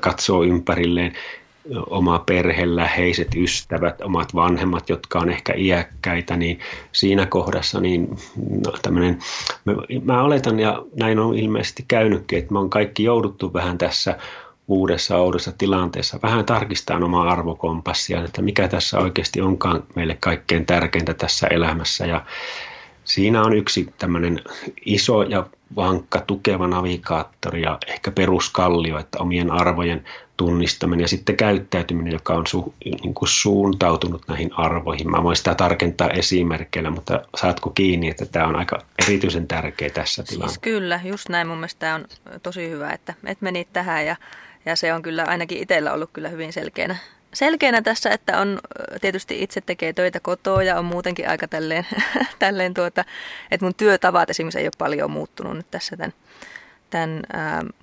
[0.00, 1.12] katsoo ympärilleen,
[1.90, 6.58] oma perhe, läheiset ystävät, omat vanhemmat, jotka on ehkä iäkkäitä, niin
[6.92, 8.08] siinä kohdassa niin
[8.66, 9.18] no, tämmöinen,
[9.64, 14.18] mä, mä oletan ja näin on ilmeisesti käynytkin, että me on kaikki jouduttu vähän tässä
[14.68, 21.14] uudessa oudossa tilanteessa vähän tarkistaa omaa arvokompassia, että mikä tässä oikeasti onkaan meille kaikkein tärkeintä
[21.14, 22.06] tässä elämässä.
[22.06, 22.24] Ja
[23.04, 24.40] Siinä on yksi tämmöinen
[24.84, 30.04] iso ja vankka tukeva navigaattori ja ehkä peruskallio, että omien arvojen
[30.36, 35.10] tunnistaminen ja sitten käyttäytyminen, joka on su, niin kuin suuntautunut näihin arvoihin.
[35.10, 40.22] Mä voin sitä tarkentaa esimerkkeillä, mutta saatko kiinni, että tämä on aika erityisen tärkeä tässä
[40.22, 40.48] tilanteessa?
[40.48, 41.46] Siis kyllä, just näin.
[41.46, 42.04] Mun mielestä tämä on
[42.42, 44.16] tosi hyvä, että et menit tähän ja,
[44.64, 46.96] ja se on kyllä ainakin itsellä ollut kyllä hyvin selkeänä
[47.34, 48.60] selkeänä tässä, että on
[49.00, 51.86] tietysti itse tekee töitä kotoa ja on muutenkin aika tälleen,
[52.38, 53.04] tälleen tuota,
[53.50, 56.12] että mun työtavat esimerkiksi ei ole paljon muuttunut nyt tässä tämän,
[56.90, 57.22] tämän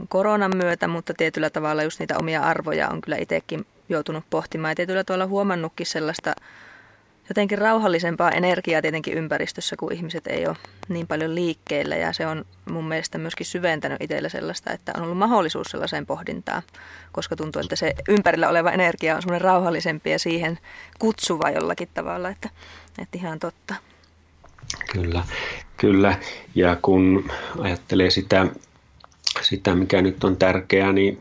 [0.09, 4.75] koronan myötä, mutta tietyllä tavalla just niitä omia arvoja on kyllä itsekin joutunut pohtimaan ja
[4.75, 6.35] tietyllä tavalla huomannutkin sellaista
[7.29, 10.57] jotenkin rauhallisempaa energiaa tietenkin ympäristössä, kun ihmiset ei ole
[10.89, 11.95] niin paljon liikkeellä.
[11.95, 16.61] Ja se on mun mielestä myöskin syventänyt itsellä sellaista, että on ollut mahdollisuus sellaiseen pohdintaan,
[17.11, 20.59] koska tuntuu, että se ympärillä oleva energia on semmoinen rauhallisempi ja siihen
[20.99, 22.49] kutsuva jollakin tavalla, että,
[22.99, 23.75] että ihan totta.
[24.91, 25.23] Kyllä,
[25.77, 26.17] kyllä.
[26.55, 28.47] Ja kun ajattelee sitä
[29.41, 31.17] sitä, mikä nyt on tärkeää, niin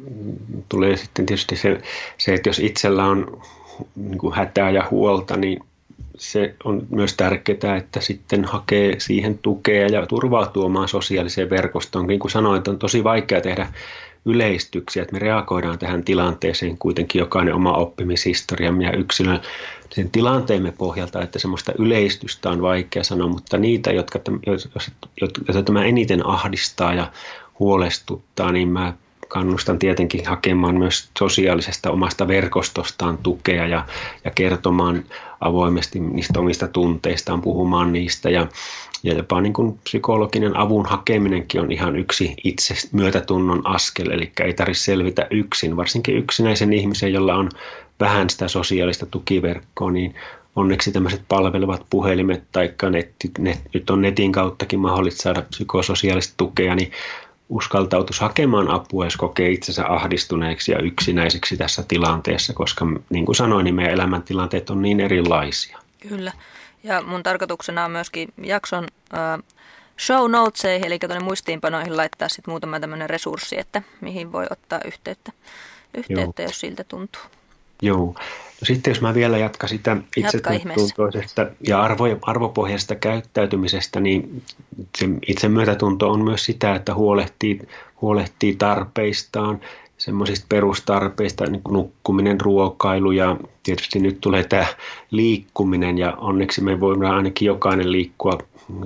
[0.69, 1.81] tulee sitten tietysti se,
[2.19, 3.43] se että jos itsellä on
[3.97, 5.61] niin kuin hätää ja huolta, niin
[6.19, 12.07] se on myös tärkeää, että sitten hakee siihen tukea ja turvautuu omaan sosiaaliseen verkostoon.
[12.07, 13.69] Niin kuin sanoin, että on tosi vaikea tehdä
[14.25, 19.41] yleistyksiä, että me reagoidaan tähän tilanteeseen kuitenkin jokainen oma oppimishistoria ja yksilön
[19.91, 24.21] sen tilanteemme pohjalta, että semmoista yleistystä on vaikea sanoa, mutta niitä, jotka,
[25.21, 27.13] jotka tämä eniten ahdistaa ja
[27.59, 28.93] huolestuttaa, niin mä
[29.29, 33.85] kannustan tietenkin hakemaan myös sosiaalisesta omasta verkostostaan tukea ja,
[34.25, 35.05] ja kertomaan
[35.41, 38.31] avoimesti niistä omista tunteistaan, puhumaan niistä.
[38.31, 38.47] Ja,
[39.03, 44.55] ja jopa niin kuin psykologinen avun hakeminenkin on ihan yksi itse myötätunnon askel, eli ei
[44.55, 47.51] tarvitse selvitä yksin, varsinkin yksinäisen ihmisen, jolla on
[48.01, 50.15] vähän sitä sosiaalista tukiverkkoa, niin
[50.57, 56.75] onneksi tämmöiset palvelevat puhelimet tai netti, net, nyt on netin kauttakin mahdollista saada psykososiaalista tukea,
[56.75, 56.93] niin
[57.49, 63.65] uskaltautuisi hakemaan apua, jos kokee itsensä ahdistuneeksi ja yksinäiseksi tässä tilanteessa, koska niin kuin sanoin,
[63.65, 65.79] niin meidän elämäntilanteet on niin erilaisia.
[66.09, 66.33] Kyllä.
[66.83, 69.45] Ja mun tarkoituksena on myöskin jakson äh,
[69.99, 75.33] show noteseihin, eli tuonne muistiinpanoihin laittaa sitten muutama tämmöinen resurssi, että mihin voi ottaa yhteyttä,
[75.95, 77.23] yhteyttä jos siltä tuntuu.
[77.83, 78.15] Joo.
[78.61, 84.43] No sitten jos mä vielä jatkan sitä itsetuntoisesta ja arvo, arvopohjaisesta käyttäytymisestä, niin
[84.99, 87.61] se itsemyötätunto on myös sitä, että huolehtii,
[88.01, 89.61] huolehtii tarpeistaan,
[89.99, 94.67] semmoisista perustarpeista, niin kuin nukkuminen, ruokailu ja tietysti nyt tulee tämä
[95.11, 98.39] liikkuminen ja onneksi me voimme ainakin jokainen liikkua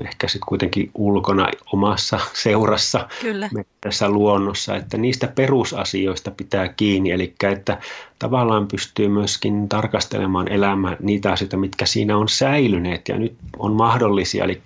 [0.04, 3.50] ehkä sitten kuitenkin ulkona omassa seurassa Kyllä.
[3.80, 7.78] tässä luonnossa, että niistä perusasioista pitää kiinni, eli että
[8.18, 14.44] tavallaan pystyy myöskin tarkastelemaan elämää niitä asioita, mitkä siinä on säilyneet ja nyt on mahdollisia,
[14.44, 14.60] eli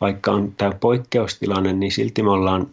[0.00, 2.66] vaikka on tämä poikkeustilanne, niin silti me ollaan,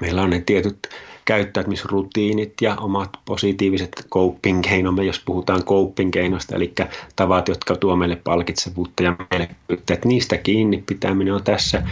[0.00, 0.88] meillä on ne tietyt
[1.24, 6.74] käyttäytymisrutiinit ja omat positiiviset coping-keinomme, jos puhutaan coping-keinoista, eli
[7.16, 11.82] tavat, jotka tuo meille palkitsevuutta ja meille että niistä kiinni pitäminen on tässä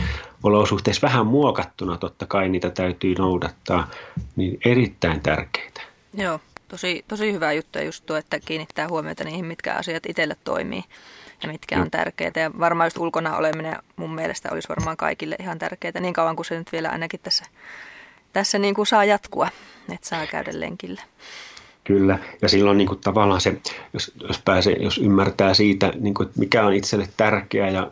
[0.43, 3.89] olosuhteessa vähän muokattuna, totta kai niitä täytyy noudattaa,
[4.37, 5.81] niin erittäin tärkeitä.
[6.15, 10.85] Joo, tosi, tosi hyvä juttu just tuo, että kiinnittää huomiota niihin, mitkä asiat itselle toimii
[11.43, 12.41] ja mitkä on tärkeitä.
[12.41, 16.47] Ja varmaan just ulkona oleminen mun mielestä olisi varmaan kaikille ihan tärkeää, niin kauan kuin
[16.47, 17.45] se nyt vielä ainakin tässä
[18.33, 19.49] tässä niin kuin saa jatkua,
[19.93, 21.03] että saa käydä lenkillä.
[21.85, 23.61] Kyllä, ja silloin niin kuin tavallaan se,
[23.93, 27.91] jos, jos, pääsee, jos ymmärtää siitä, niin kuin, että mikä on itselle tärkeää ja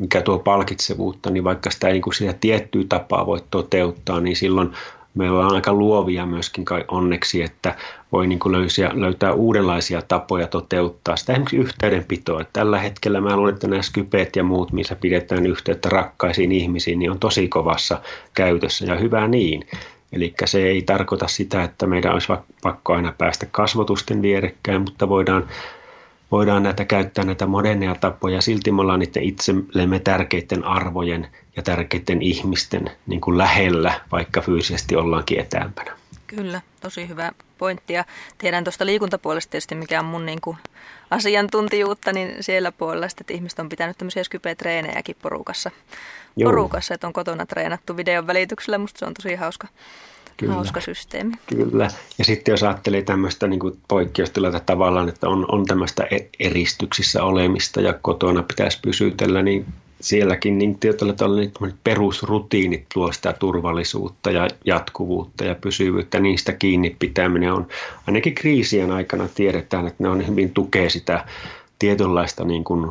[0.00, 4.72] mikä tuo palkitsevuutta, niin vaikka sitä, niin kuin sitä tiettyä tapaa voi toteuttaa, niin silloin
[5.14, 7.74] me ollaan aika luovia myöskin kai onneksi, että
[8.12, 12.44] voi niin kuin löysiä, löytää uudenlaisia tapoja toteuttaa sitä esimerkiksi yhteydenpitoa.
[12.52, 17.10] Tällä hetkellä mä luulen, että nämä skypeet ja muut, missä pidetään yhteyttä rakkaisiin ihmisiin, niin
[17.10, 18.00] on tosi kovassa
[18.34, 19.66] käytössä ja hyvä niin.
[20.12, 25.48] Eli se ei tarkoita sitä, että meidän olisi pakko aina päästä kasvotusten vierekkäin, mutta voidaan,
[26.30, 28.40] voidaan näitä käyttää näitä moderneja tapoja.
[28.40, 34.96] Silti me ollaan niiden itsellemme tärkeiden arvojen ja tärkeiden ihmisten niin kuin lähellä, vaikka fyysisesti
[34.96, 35.92] ollaankin etäämpänä.
[36.26, 37.92] Kyllä, tosi hyvä pointti.
[37.92, 38.04] Ja
[38.38, 40.56] tiedän tuosta liikuntapuolesta tietysti, mikä on mun niin kuin
[41.10, 45.70] asiantuntijuutta, niin siellä puolella että ihmiset on pitänyt tämmöisiä skype-treenejäkin porukassa.
[46.36, 46.50] Joo.
[46.50, 48.78] Porukassa, että on kotona treenattu videon välityksellä.
[48.78, 49.68] Musta se on tosi hauska.
[50.36, 50.54] Kyllä.
[50.54, 51.34] Hauska systeemi.
[51.46, 51.88] Kyllä.
[52.18, 57.80] Ja sitten jos ajattelee tämmöistä niin poikkeustilata tavallaan, että on, on tämmöistä e-, eristyksissä olemista
[57.80, 59.66] ja kotona pitäisi pysytellä, niin
[60.00, 66.20] sielläkin niin tietyllä tavalla niin perusrutiinit luo sitä turvallisuutta ja jatkuvuutta ja pysyvyyttä.
[66.20, 67.66] Niistä kiinni pitäminen on,
[68.06, 71.24] ainakin kriisien aikana tiedetään, että ne on hyvin tukee sitä
[71.78, 72.90] tietynlaista niin kuin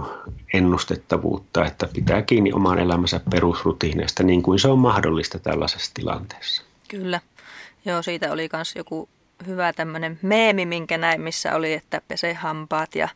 [0.53, 6.63] ennustettavuutta, että pitää kiinni oman elämänsä perusrutiineista niin kuin se on mahdollista tällaisessa tilanteessa.
[6.87, 7.21] Kyllä.
[7.85, 9.09] Joo, siitä oli myös joku
[9.47, 13.09] hyvä tämmöinen meemi, minkä näin, missä oli, että pese hampaat ja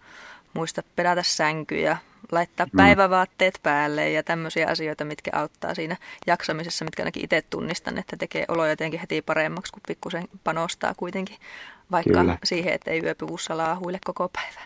[0.53, 1.97] muista pedata sänkyjä
[2.31, 2.77] laittaa mm.
[2.77, 8.45] päivävaatteet päälle ja tämmöisiä asioita, mitkä auttaa siinä jaksamisessa, mitkä ainakin itse tunnistan, että tekee
[8.47, 11.37] olo jotenkin heti paremmaksi, kun pikkusen panostaa kuitenkin,
[11.91, 12.37] vaikka Kyllä.
[12.43, 14.61] siihen, että ei yöpyvussa laahuille koko päivä.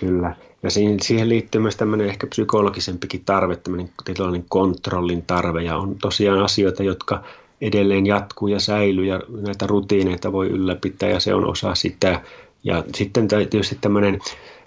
[0.00, 0.36] Kyllä.
[0.62, 5.96] Ja siihen, siihen liittyy myös tämmöinen ehkä psykologisempikin tarve, tämmöinen tietynlainen kontrollin tarve ja on
[5.98, 7.24] tosiaan asioita, jotka
[7.60, 12.20] edelleen jatkuu ja säilyy ja näitä rutiineita voi ylläpitää ja se on osa sitä.
[12.64, 14.20] Ja sitten tietysti tämmöinen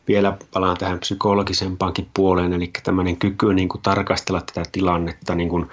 [0.10, 5.66] vielä palaan tähän psykologisempaankin puoleen, eli tämmöinen kyky niin kuin tarkastella tätä tilannetta niin kuin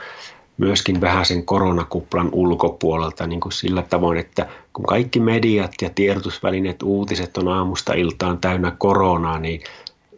[0.58, 6.82] myöskin vähän sen koronakuplan ulkopuolelta niin kuin sillä tavoin, että kun kaikki mediat ja tiedotusvälineet,
[6.82, 9.60] uutiset on aamusta iltaan täynnä koronaa, niin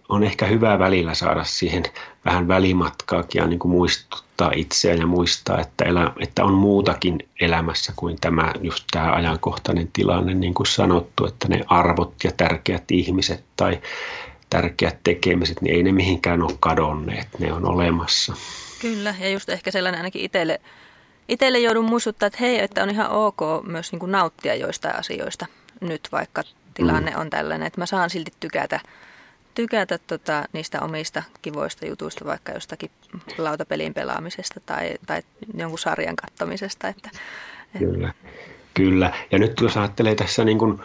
[0.08, 1.82] on ehkä hyvä välillä saada siihen
[2.24, 7.92] vähän välimatkaakin ja niin kuin muistuttaa itseä ja muistaa, että, elä, että on muutakin elämässä
[7.96, 13.44] kuin tämä just tämä ajankohtainen tilanne, niin kuin sanottu, että ne arvot ja tärkeät ihmiset
[13.56, 13.80] tai
[14.50, 18.34] tärkeät tekemiset, niin ei ne mihinkään ole kadonneet, ne on olemassa.
[18.80, 20.60] Kyllä, ja just ehkä sellainen ainakin itselle,
[21.28, 25.46] itselle joudun muistuttaa, että hei, että on ihan ok myös niin kuin nauttia joistain asioista
[25.80, 26.42] nyt, vaikka
[26.74, 27.20] tilanne mm.
[27.20, 28.80] on tällainen, että mä saan silti tykätä
[29.58, 32.90] tykätä tota, niistä omista kivoista jutuista, vaikka jostakin
[33.38, 35.22] lautapelin pelaamisesta tai, tai
[35.54, 36.88] jonkun sarjan kattomisesta.
[36.88, 37.10] Että,
[37.74, 37.78] et...
[37.78, 38.12] Kyllä,
[38.74, 39.12] kyllä.
[39.30, 40.80] Ja nyt jos ajattelee tässä, niin kuin,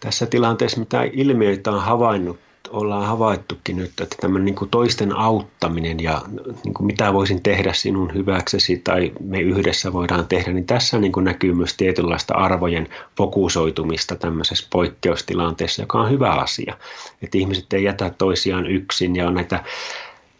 [0.00, 2.40] tässä tilanteessa, mitä ilmiöitä on havainnut
[2.72, 6.22] ollaan havaittukin nyt, että tämmöinen niin toisten auttaminen ja
[6.64, 11.12] niin kuin mitä voisin tehdä sinun hyväksesi tai me yhdessä voidaan tehdä, niin tässä niin
[11.12, 16.76] kuin näkyy myös tietynlaista arvojen fokusoitumista tämmöisessä poikkeustilanteessa, joka on hyvä asia.
[17.22, 19.64] Että ihmiset ei jätä toisiaan yksin ja on näitä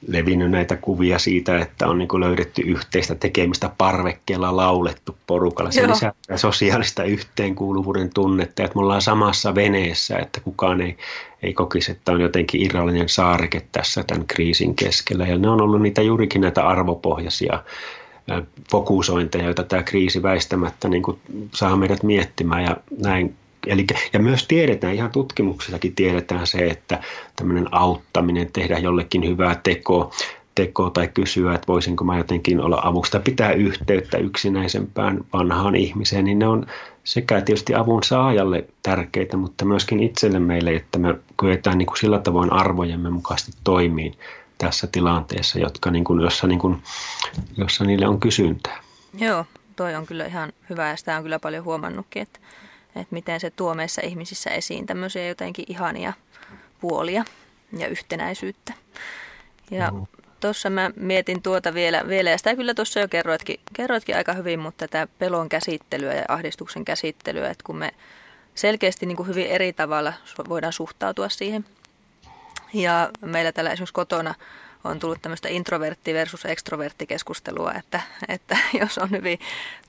[0.09, 5.71] levinnyt näitä kuvia siitä, että on niin löydetty yhteistä tekemistä parvekkeella laulettu porukalla.
[5.71, 5.91] Se Joo.
[5.91, 10.97] lisää sosiaalista yhteenkuuluvuuden tunnetta, että me ollaan samassa veneessä, että kukaan ei,
[11.43, 15.27] ei kokisi, että on jotenkin irrallinen saareke tässä tämän kriisin keskellä.
[15.27, 17.63] Ja ne on ollut niitä juurikin näitä arvopohjaisia
[18.71, 21.19] fokusointeja, joita tämä kriisi väistämättä niin kuin
[21.55, 27.01] saa meidät miettimään ja näin Eli, ja myös tiedetään, ihan tutkimuksessakin tiedetään se, että
[27.37, 30.13] tämmöinen auttaminen, tehdä jollekin hyvää teko,
[30.55, 36.25] teko tai kysyä, että voisinko mä jotenkin olla avuksi tai pitää yhteyttä yksinäisempään vanhaan ihmiseen,
[36.25, 36.67] niin ne on
[37.05, 42.19] sekä tietysti avun saajalle tärkeitä, mutta myöskin itselle meille, että me kyetään niin kuin sillä
[42.19, 44.15] tavoin arvojemme mukaisesti toimiin
[44.59, 46.83] tässä tilanteessa, jotka niin kuin, jossa, niin kuin,
[47.57, 48.79] jossa niille on kysyntää.
[49.15, 49.47] Joo,
[49.77, 52.39] toi on kyllä ihan hyvä ja sitä on kyllä paljon huomannutkin, että
[52.97, 56.13] että miten se tuo meissä ihmisissä esiin tämmöisiä jotenkin ihania
[56.81, 57.25] puolia
[57.79, 58.73] ja yhtenäisyyttä.
[59.71, 60.09] Ja no.
[60.41, 64.61] tuossa mä mietin tuota vielä, vielä ja sitä kyllä tuossa jo kerroitkin, kerroitkin aika hyvin,
[64.61, 67.95] mutta tätä pelon käsittelyä ja ahdistuksen käsittelyä, että kun me
[68.55, 70.13] selkeästi niin kuin hyvin eri tavalla
[70.49, 71.65] voidaan suhtautua siihen.
[72.75, 74.35] Ja meillä täällä esimerkiksi kotona
[74.85, 79.39] on tullut tämmöistä introvertti versus extrovertti keskustelua, että, että jos on hyvin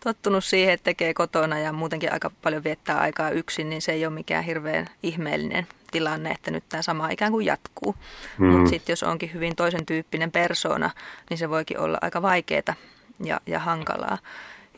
[0.03, 4.05] tottunut siihen, että tekee kotona ja muutenkin aika paljon viettää aikaa yksin, niin se ei
[4.05, 7.95] ole mikään hirveän ihmeellinen tilanne, että nyt tämä sama ikään kuin jatkuu.
[8.37, 8.45] Mm.
[8.45, 10.89] Mutta sitten jos onkin hyvin toisen tyyppinen persona,
[11.29, 12.75] niin se voikin olla aika vaikeaa
[13.23, 14.17] ja, ja hankalaa.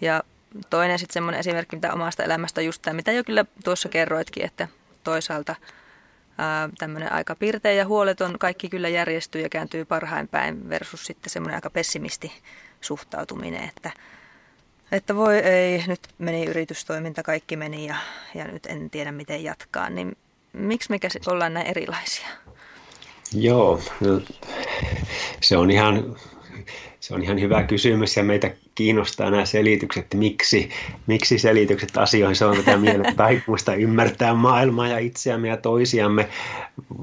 [0.02, 0.24] Ja
[0.70, 4.68] toinen sitten semmoinen esimerkki, mitä omasta elämästä just tämä, mitä jo kyllä tuossa kerroitkin, että
[5.04, 5.56] toisaalta–
[6.78, 11.56] tämmöinen aika pirteä ja huoleton, kaikki kyllä järjestyy ja kääntyy parhain päin versus sitten semmoinen
[11.56, 12.32] aika pessimisti
[12.82, 13.92] suhtautuminen, että
[14.92, 17.96] Että voi ei, nyt meni yritystoiminta, kaikki meni ja,
[18.36, 20.18] ja nyt en tiedä miten jatkaa, niin
[20.54, 22.28] miksi me ollaan näin erilaisia?
[23.34, 24.22] Joo, no,
[25.42, 26.16] se on ihan
[27.00, 30.70] se on ihan hyvä kysymys ja meitä kiinnostaa nämä selitykset, miksi,
[31.08, 33.16] miksi selitykset asioihin, se on tätä mielen
[33.78, 36.30] ymmärtää maailmaa ja itseämme ja toisiamme.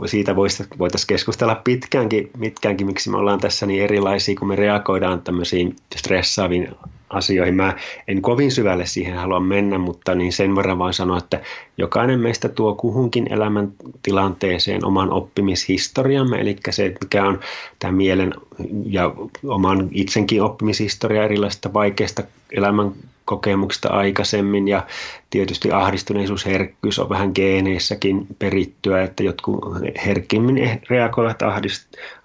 [0.07, 5.77] Siitä voitaisiin keskustella pitkäänkin, mitkäänkin, miksi me ollaan tässä niin erilaisia, kun me reagoidaan tämmöisiin
[5.97, 6.69] stressaaviin
[7.13, 7.55] asioihin.
[7.55, 7.77] Mä
[8.09, 11.41] en kovin syvälle siihen halua mennä, mutta niin sen verran vaan sanoa, että
[11.79, 17.41] jokainen meistä tuo kuhunkin elämäntilanteeseen oman oppimishistoriamme, eli se, mikä on
[17.79, 18.35] tämä mielen
[18.87, 21.29] ja oman itsenkin oppimishistoria
[21.63, 22.93] erilaisista vaikeista elämän
[23.25, 24.87] kokemuksista aikaisemmin ja
[25.31, 29.63] tietysti ahdistuneisuus, herkkyys on vähän geeneissäkin perittyä, että jotkut
[30.07, 31.43] herkimmin reagoivat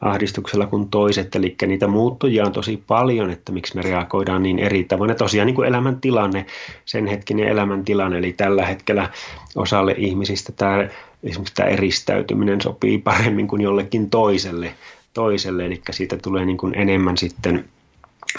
[0.02, 4.84] ahdistuksella kuin toiset, eli niitä muuttujia on tosi paljon, että miksi me reagoidaan niin eri
[4.84, 5.10] tavoin.
[5.10, 6.46] Ja tosiaan niin kuin elämäntilanne,
[6.86, 9.10] sen hetkinen elämäntilanne, eli tällä hetkellä
[9.56, 10.90] osalle ihmisistä tämä,
[11.24, 14.74] esimerkiksi tämä eristäytyminen sopii paremmin kuin jollekin toiselle,
[15.14, 15.66] toiselle.
[15.66, 17.66] Eli siitä tulee niin kuin enemmän sitten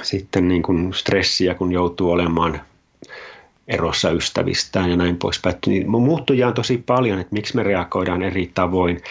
[0.02, 2.60] sitten niin kuin stressiä, kun joutuu olemaan
[3.68, 5.56] erossa ystävistään ja näin poispäin.
[5.66, 9.02] Niin muuttujia on tosi paljon, että miksi me reagoidaan eri tavoin.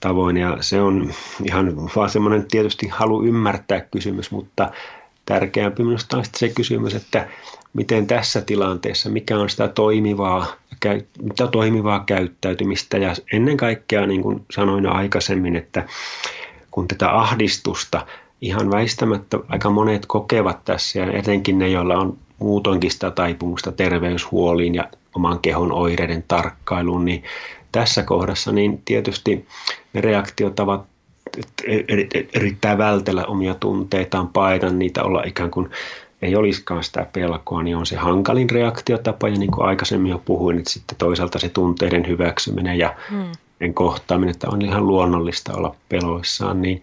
[0.00, 1.12] tavoin ja se on
[1.44, 4.70] ihan vaan semmoinen tietysti halu ymmärtää kysymys, mutta
[5.26, 7.28] tärkeämpi minusta on se kysymys, että
[7.72, 10.46] miten tässä tilanteessa, mikä on sitä toimivaa,
[11.22, 15.86] mitä toimivaa käyttäytymistä ja ennen kaikkea niin kuin sanoin aikaisemmin, että
[16.70, 18.06] kun tätä ahdistusta
[18.40, 24.74] ihan väistämättä aika monet kokevat tässä ja etenkin ne, joilla on muutoinkin sitä taipumusta terveyshuoliin
[24.74, 27.24] ja oman kehon oireiden tarkkailuun, niin
[27.72, 29.46] tässä kohdassa niin tietysti
[29.92, 30.82] ne reaktiotavat
[32.36, 35.70] yrittää vältellä omia tunteitaan, paeta niitä, olla ikään kuin
[36.22, 39.28] ei olisikaan sitä pelkoa, niin on se hankalin reaktiotapa.
[39.28, 43.74] Ja niin kuin aikaisemmin jo puhuin, että sitten toisaalta se tunteiden hyväksyminen ja hmm.
[43.74, 46.82] kohtaaminen, että on ihan luonnollista olla peloissaan, niin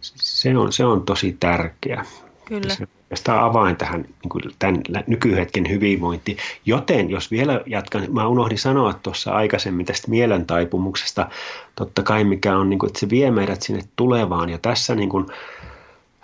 [0.00, 2.04] se on, se on tosi tärkeä.
[2.44, 2.74] Kyllä.
[2.74, 6.38] Se, sitä on avain tähän niin kuin tämän nykyhetken hyvinvointiin.
[6.66, 11.28] Joten jos vielä jatkan, mä unohdin sanoa tuossa aikaisemmin tästä mielentaipumuksesta,
[11.76, 14.50] totta kai mikä on, niin kuin, että se vie meidät sinne tulevaan.
[14.50, 15.26] Ja tässä niin kuin,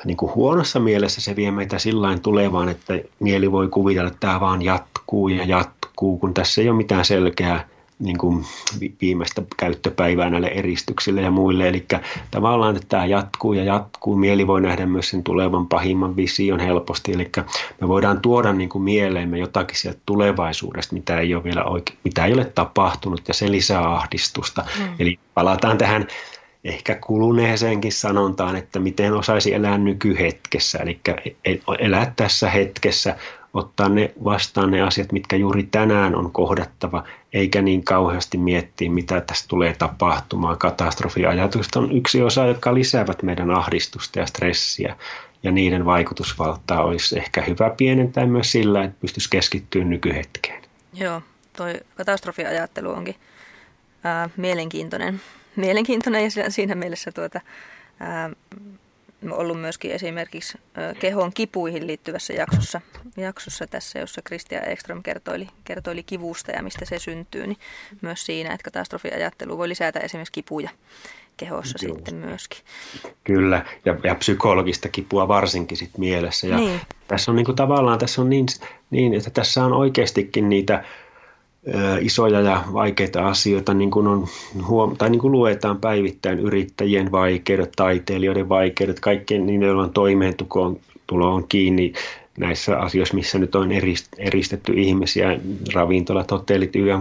[0.04, 4.40] niin kuin huonossa mielessä se vie meitä sillä tulevaan, että mieli voi kuvitella, että tämä
[4.40, 8.44] vaan jatkuu ja jatkuu, kun tässä ei ole mitään selkeää niin kuin
[9.00, 11.68] viimeistä käyttöpäivää näille eristyksille ja muille.
[11.68, 11.86] Eli
[12.30, 14.16] tavallaan, että tämä jatkuu ja jatkuu.
[14.16, 17.12] Mieli voi nähdä myös sen tulevan pahimman vision helposti.
[17.12, 17.30] Eli
[17.80, 22.24] me voidaan tuoda niin kuin mieleemme jotakin sieltä tulevaisuudesta, mitä ei ole vielä oikein, mitä
[22.24, 24.64] ei ole tapahtunut, ja se lisää ahdistusta.
[24.78, 24.88] Mm.
[24.98, 26.06] Eli palataan tähän
[26.64, 31.00] ehkä kuluneeseenkin sanontaan, että miten osaisi elää nykyhetkessä, eli
[31.78, 33.16] elää tässä hetkessä,
[33.54, 37.04] ottaa ne vastaan ne asiat, mitkä juuri tänään on kohdattava,
[37.36, 40.58] eikä niin kauheasti miettiä, mitä tästä tulee tapahtumaan.
[40.58, 44.96] Katastrofiajatukset on yksi osa, jotka lisäävät meidän ahdistusta ja stressiä,
[45.42, 50.62] ja niiden vaikutusvaltaa olisi ehkä hyvä pienentää myös sillä, että pystyisi keskittyä nykyhetkeen.
[50.92, 51.22] Joo,
[51.56, 53.14] toi katastrofiajattelu onkin
[54.04, 55.20] ää, mielenkiintoinen.
[55.56, 57.40] Mielenkiintoinen ja siinä mielessä tuota,
[58.00, 58.30] ää,
[59.30, 60.58] ollut myöskin esimerkiksi
[60.98, 62.80] kehon kipuihin liittyvässä jaksossa,
[63.16, 67.58] jaksossa tässä, jossa Christian Ekström kertoili, kertoili kivusta ja mistä se syntyy, niin
[68.00, 70.70] myös siinä, että katastrofiajattelu voi lisätä esimerkiksi kipuja
[71.36, 71.96] kehossa Just.
[71.96, 72.58] sitten myöskin.
[73.24, 76.46] Kyllä, ja, ja psykologista kipua varsinkin sitten mielessä.
[76.46, 76.80] Ja niin.
[77.08, 78.46] Tässä on niin kuin, tavallaan tässä on niin,
[78.90, 80.84] niin, että tässä on oikeastikin niitä
[82.00, 84.26] isoja ja vaikeita asioita, niin kuin, on,
[84.66, 91.34] huom- tai niin kuin luetaan päivittäin yrittäjien vaikeudet, taiteilijoiden vaikeudet, kaikkien niin, joilla on toimeentulo
[91.34, 91.92] on kiinni
[92.38, 93.70] näissä asioissa, missä nyt on
[94.18, 95.40] eristetty ihmisiä,
[95.74, 96.98] ravintolat, hotellit, yö,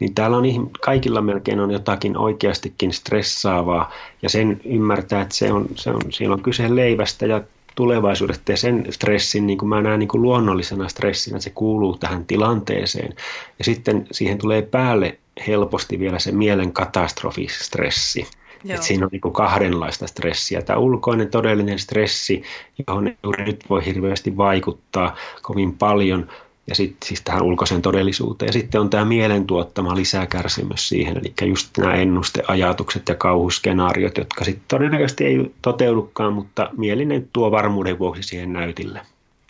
[0.00, 5.66] niin täällä on kaikilla melkein on jotakin oikeastikin stressaavaa ja sen ymmärtää, että se on,
[5.74, 7.42] se on, siellä on kyse leivästä ja
[7.76, 12.24] tulevaisuudesta ja sen stressin niin kuin mä näen niin kuin luonnollisena stressinä, se kuuluu tähän
[12.24, 13.14] tilanteeseen.
[13.58, 18.26] Ja sitten siihen tulee päälle helposti vielä se mielen katastrofistressi.
[18.68, 20.62] Et siinä on niin kahdenlaista stressiä.
[20.62, 22.42] Tämä ulkoinen todellinen stressi,
[22.88, 26.26] johon juuri nyt voi hirveästi vaikuttaa kovin paljon–
[26.66, 28.48] ja sitten siis tähän ulkoiseen todellisuuteen.
[28.48, 34.44] Ja sitten on tämä mielen tuottama lisäkärsimys siihen, eli just nämä ennusteajatukset ja kauhuskenaariot, jotka
[34.44, 39.00] sitten todennäköisesti ei toteudukaan, mutta mielinen tuo varmuuden vuoksi siihen näytille.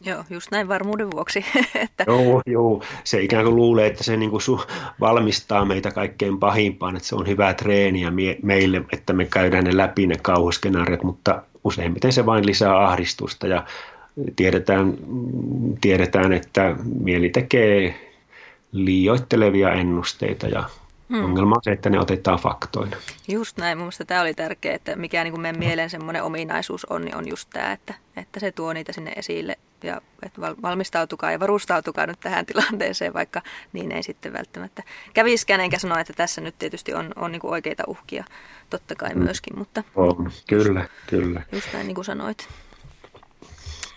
[0.04, 1.44] Joo, just näin varmuuden vuoksi.
[1.74, 2.04] että...
[2.06, 4.66] Joo, joo, se ikään kuin luulee, että se niin kuin su-
[5.00, 9.76] valmistaa meitä kaikkein pahimpaan, että se on hyvää treeniä mie- meille, että me käydään ne
[9.76, 13.64] läpi ne kauhuskenaariot, mutta useimmiten se vain lisää ahdistusta ja
[14.36, 14.98] tiedetään,
[15.80, 17.94] tiedetään, että mieli tekee
[18.72, 20.64] liioittelevia ennusteita ja
[21.08, 21.24] Hmm.
[21.24, 22.96] Ongelma on se, että ne otetaan faktoina.
[23.28, 23.78] Just näin.
[23.78, 27.28] Mun tämä oli tärkeää, että mikä niin kuin meidän mielen semmoinen ominaisuus on, niin on
[27.28, 32.20] just tämä, että, että se tuo niitä sinne esille ja että valmistautukaa ja varustautukaa nyt
[32.20, 33.42] tähän tilanteeseen, vaikka
[33.72, 34.82] niin ei sitten välttämättä
[35.14, 38.24] käviskään, enkä sano, että tässä nyt tietysti on, on niin kuin oikeita uhkia
[38.70, 39.22] totta kai hmm.
[39.22, 39.84] myöskin, mutta...
[39.94, 41.42] On, kyllä, kyllä.
[41.52, 42.48] Just näin niin kuin sanoit.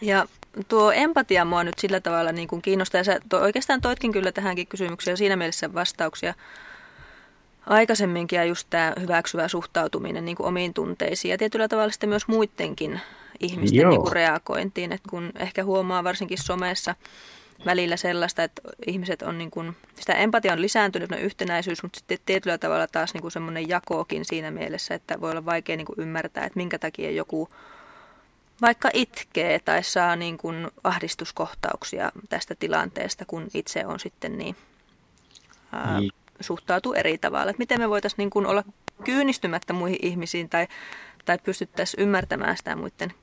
[0.01, 0.25] Ja
[0.67, 4.31] tuo empatia mua nyt sillä tavalla niin kuin kiinnostaa, ja sä to, oikeastaan toitkin kyllä
[4.31, 6.33] tähänkin kysymykseen siinä mielessä vastauksia
[7.65, 12.27] aikaisemminkin, ja just tämä hyväksyvä suhtautuminen niin kuin omiin tunteisiin, ja tietyllä tavalla sitten myös
[12.27, 13.01] muidenkin
[13.39, 16.95] ihmisten niin kuin reagointiin, että kun ehkä huomaa varsinkin somessa
[17.65, 22.57] välillä sellaista, että ihmiset on niin kuin, sitä empatia on lisääntynyt, yhtenäisyys, mutta sitten tietyllä
[22.57, 26.45] tavalla taas niin kuin semmoinen jakookin siinä mielessä, että voi olla vaikea niin kuin ymmärtää,
[26.45, 27.49] että minkä takia joku
[28.61, 34.55] vaikka itkee tai saa niin kuin ahdistuskohtauksia tästä tilanteesta, kun itse on sitten niin,
[35.71, 36.11] ää, niin.
[36.39, 37.49] suhtautuu eri tavalla.
[37.49, 38.63] Että miten me voitaisiin niin kuin olla
[39.03, 40.67] kyynistymättä muihin ihmisiin tai,
[41.25, 43.13] tai pystyttäisiin ymmärtämään sitä muiden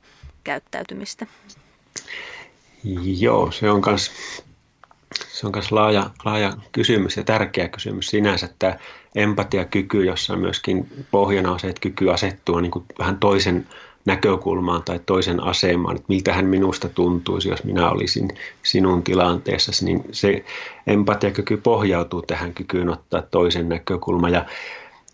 [0.45, 1.27] käyttäytymistä?
[3.05, 4.11] Joo, se on myös
[5.29, 8.79] se on myös laaja, laaja kysymys ja tärkeä kysymys sinänsä, että
[9.15, 13.69] empatiakyky, jossa myöskin pohjana on se, että kyky asettua niin kuin vähän toisen
[14.07, 18.29] näkökulmaan tai toisen asemaan, että miltä hän minusta tuntuisi, jos minä olisin
[18.63, 20.45] sinun tilanteessasi, niin se
[20.87, 24.29] empatiakyky pohjautuu tähän kykyyn ottaa toisen näkökulma.
[24.29, 24.45] Ja,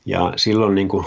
[0.06, 1.04] ja silloin niin kuin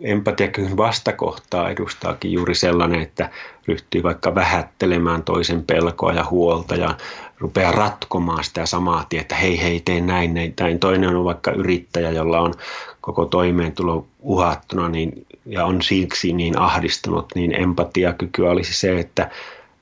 [0.00, 3.30] empatiakykyn vastakohtaa edustaakin juuri sellainen, että
[3.68, 6.94] ryhtyy vaikka vähättelemään toisen pelkoa ja huolta ja
[7.38, 10.78] rupeaa ratkomaan sitä samaa tietä, että hei hei tee näin, näin.
[10.78, 12.54] Toinen on vaikka yrittäjä, jolla on
[13.00, 19.30] koko toimeentulo uhattuna niin, ja on siksi niin ahdistunut, niin empatiakyky olisi se, että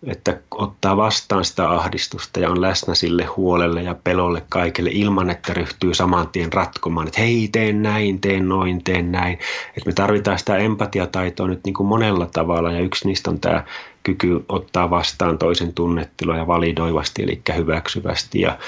[0.07, 5.55] että ottaa vastaan sitä ahdistusta ja on läsnä sille huolelle ja pelolle kaikille ilman, että
[5.55, 9.39] ryhtyy saman tien ratkomaan, että hei, teen näin, teen noin, teen näin.
[9.69, 13.65] Että me tarvitaan sitä empatiataitoa nyt niin kuin monella tavalla ja yksi niistä on tämä
[14.03, 18.59] kyky ottaa vastaan toisen tunnetiloja validoivasti, eli hyväksyvästi ja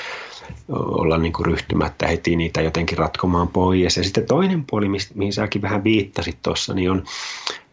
[0.68, 3.96] olla niin kuin ryhtymättä heti niitä jotenkin ratkomaan pois.
[3.96, 7.04] Ja sitten toinen puoli, mihin säkin vähän viittasit tuossa, niin on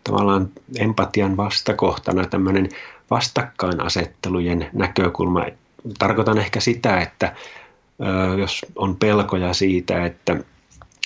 [0.03, 2.69] tavallaan empatian vastakohtana tämmöinen
[3.13, 5.45] vastakkainasettelujen näkökulma.
[5.99, 7.35] Tarkoitan ehkä sitä, että
[8.37, 10.37] jos on pelkoja siitä, että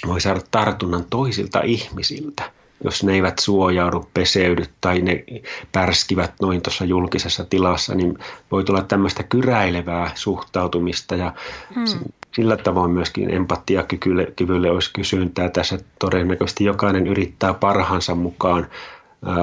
[0.08, 2.52] voi saada tartunnan toisilta ihmisiltä,
[2.84, 5.24] jos ne eivät suojaudu, peseydy tai ne
[5.72, 8.18] pärskivät noin tuossa julkisessa tilassa, niin
[8.52, 11.34] voi tulla tämmöistä kyräilevää suhtautumista ja
[11.76, 11.86] hmm.
[12.32, 15.50] sillä tavoin myöskin empatiakyvylle olisi kysyntää.
[15.50, 18.68] Tässä todennäköisesti jokainen yrittää parhaansa mukaan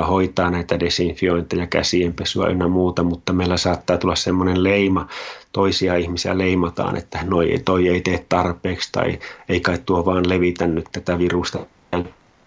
[0.09, 5.07] hoitaa näitä desinfiointeja, käsienpesua ynnä muuta, mutta meillä saattaa tulla semmoinen leima,
[5.53, 9.19] toisia ihmisiä leimataan, että noi, toi ei tee tarpeeksi tai
[9.49, 11.67] ei kai tuo vaan levitä nyt tätä virusta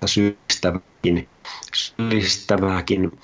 [0.06, 1.28] syyllistävääkin,
[1.74, 3.20] syyllistävääkin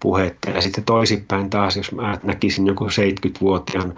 [0.00, 0.50] puhetta.
[0.50, 3.94] Ja sitten toisinpäin taas, jos mä näkisin joku 70-vuotiaan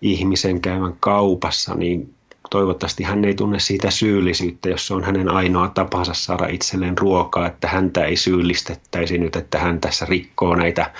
[0.00, 2.14] ihmisen käyvän kaupassa, niin
[2.50, 7.46] toivottavasti hän ei tunne siitä syyllisyyttä, jos se on hänen ainoa tapansa saada itselleen ruokaa,
[7.46, 10.90] että häntä ei syyllistettäisi nyt, että hän tässä rikkoo näitä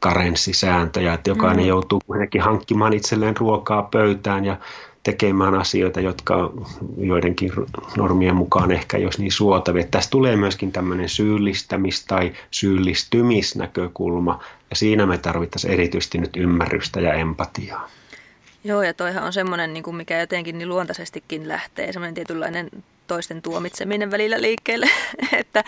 [0.00, 1.68] karenssisääntöjä, että jokainen mm.
[1.68, 4.56] joutuu kuitenkin hankkimaan itselleen ruokaa pöytään ja
[5.02, 6.52] tekemään asioita, jotka
[6.96, 7.52] joidenkin
[7.96, 9.84] normien mukaan ehkä jos niin suotavia.
[9.90, 17.12] Tässä tulee myöskin tämmöinen syyllistämis- tai syyllistymisnäkökulma, ja siinä me tarvittaisiin erityisesti nyt ymmärrystä ja
[17.12, 17.88] empatiaa.
[18.64, 22.70] Joo, ja toihan on semmoinen, niin kuin mikä jotenkin niin luontaisestikin lähtee, semmoinen tietynlainen
[23.06, 24.88] toisten tuomitseminen välillä liikkeelle,
[25.40, 25.64] että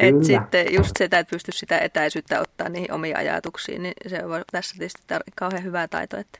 [0.00, 4.42] et sitten just sitä, että pystyisi sitä etäisyyttä ottaa niihin omiin ajatuksiin, niin se on
[4.52, 6.16] tässä tietysti tar- kauhean hyvä taito.
[6.16, 6.38] Että...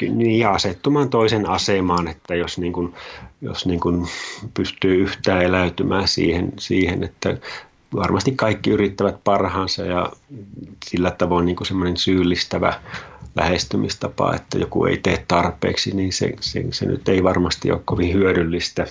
[0.00, 2.94] Niin, ja asettumaan toisen asemaan, että jos, niin kuin,
[3.40, 4.06] jos niin kuin
[4.54, 7.36] pystyy yhtään eläytymään siihen, siihen, että
[7.94, 10.12] varmasti kaikki yrittävät parhaansa ja
[10.86, 12.80] sillä tavoin niin kuin semmoinen syyllistävä
[13.36, 18.14] lähestymistapa, että joku ei tee tarpeeksi, niin se, se, se nyt ei varmasti ole kovin
[18.14, 18.86] hyödyllistä,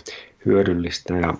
[0.45, 1.33] hyödyllistä ja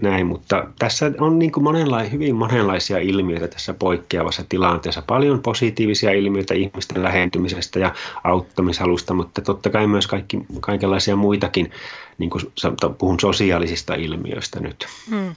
[0.00, 5.02] näin, mutta tässä on niin kuin monenla- hyvin monenlaisia ilmiöitä tässä poikkeavassa tilanteessa.
[5.02, 7.94] Paljon positiivisia ilmiöitä ihmisten lähentymisestä ja
[8.24, 11.70] auttamishalusta, mutta totta kai myös kaikki, kaikenlaisia muitakin,
[12.18, 12.42] niin kuin
[12.98, 14.86] puhun sosiaalisista ilmiöistä nyt.
[15.10, 15.34] Hmm.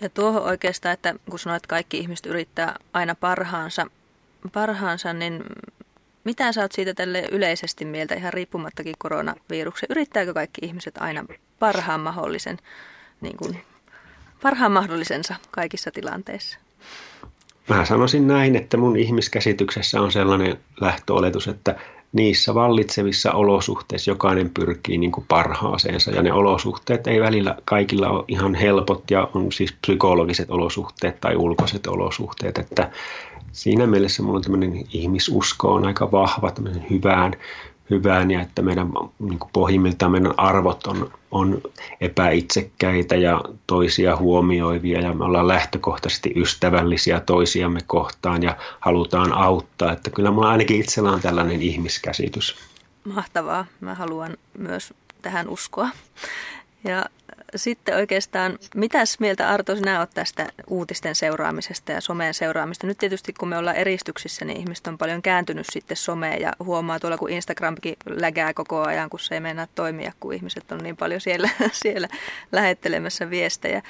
[0.00, 3.86] Ja tuohon oikeastaan, että kun sanoit, että kaikki ihmiset yrittää aina parhaansa,
[4.52, 5.44] parhaansa niin
[6.24, 9.86] mitä sä oot siitä tälle yleisesti mieltä ihan riippumattakin koronaviruksen?
[9.90, 11.24] Yrittääkö kaikki ihmiset aina
[11.58, 12.58] parhaan mahdollisen,
[13.20, 13.60] niin kuin,
[14.42, 16.58] parhaan mahdollisensa kaikissa tilanteissa?
[17.68, 21.76] mä sanoisin näin, että mun ihmiskäsityksessä on sellainen lähtöoletus, että
[22.12, 28.24] niissä vallitsevissa olosuhteissa jokainen pyrkii niin kuin parhaaseensa ja ne olosuhteet ei välillä kaikilla ole
[28.28, 32.90] ihan helpot ja on siis psykologiset olosuhteet tai ulkoiset olosuhteet, että
[33.52, 37.34] siinä mielessä mulla on tämmöinen ihmisusko on aika vahva tämmöisen hyvään,
[37.90, 38.88] hyvään ja että meidän
[39.18, 41.62] niin pohjimmiltaan meidän arvot on, on
[42.00, 49.92] epäitsekkäitä ja toisia huomioivia ja me ollaan lähtökohtaisesti ystävällisiä toisiamme kohtaan ja halutaan auttaa.
[49.92, 52.56] Että kyllä mulla ainakin itsellä on tällainen ihmiskäsitys.
[53.04, 53.66] Mahtavaa.
[53.80, 55.88] Mä haluan myös tähän uskoa.
[56.84, 57.04] Ja
[57.56, 62.86] sitten oikeastaan, mitäs mieltä Arto sinä olet tästä uutisten seuraamisesta ja someen seuraamista?
[62.86, 67.00] Nyt tietysti kun me ollaan eristyksissä, niin ihmiset on paljon kääntynyt sitten someen ja huomaa
[67.00, 70.96] tuolla, kun Instagramkin lägää koko ajan, kun se ei meinaa toimia, kun ihmiset on niin
[70.96, 72.08] paljon siellä, siellä
[72.52, 73.82] lähettelemässä viestejä.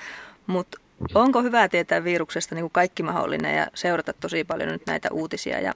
[0.46, 0.78] Mutta
[1.14, 5.60] onko hyvä tietää viruksesta niin kuin kaikki mahdollinen ja seurata tosi paljon nyt näitä uutisia
[5.60, 5.74] ja,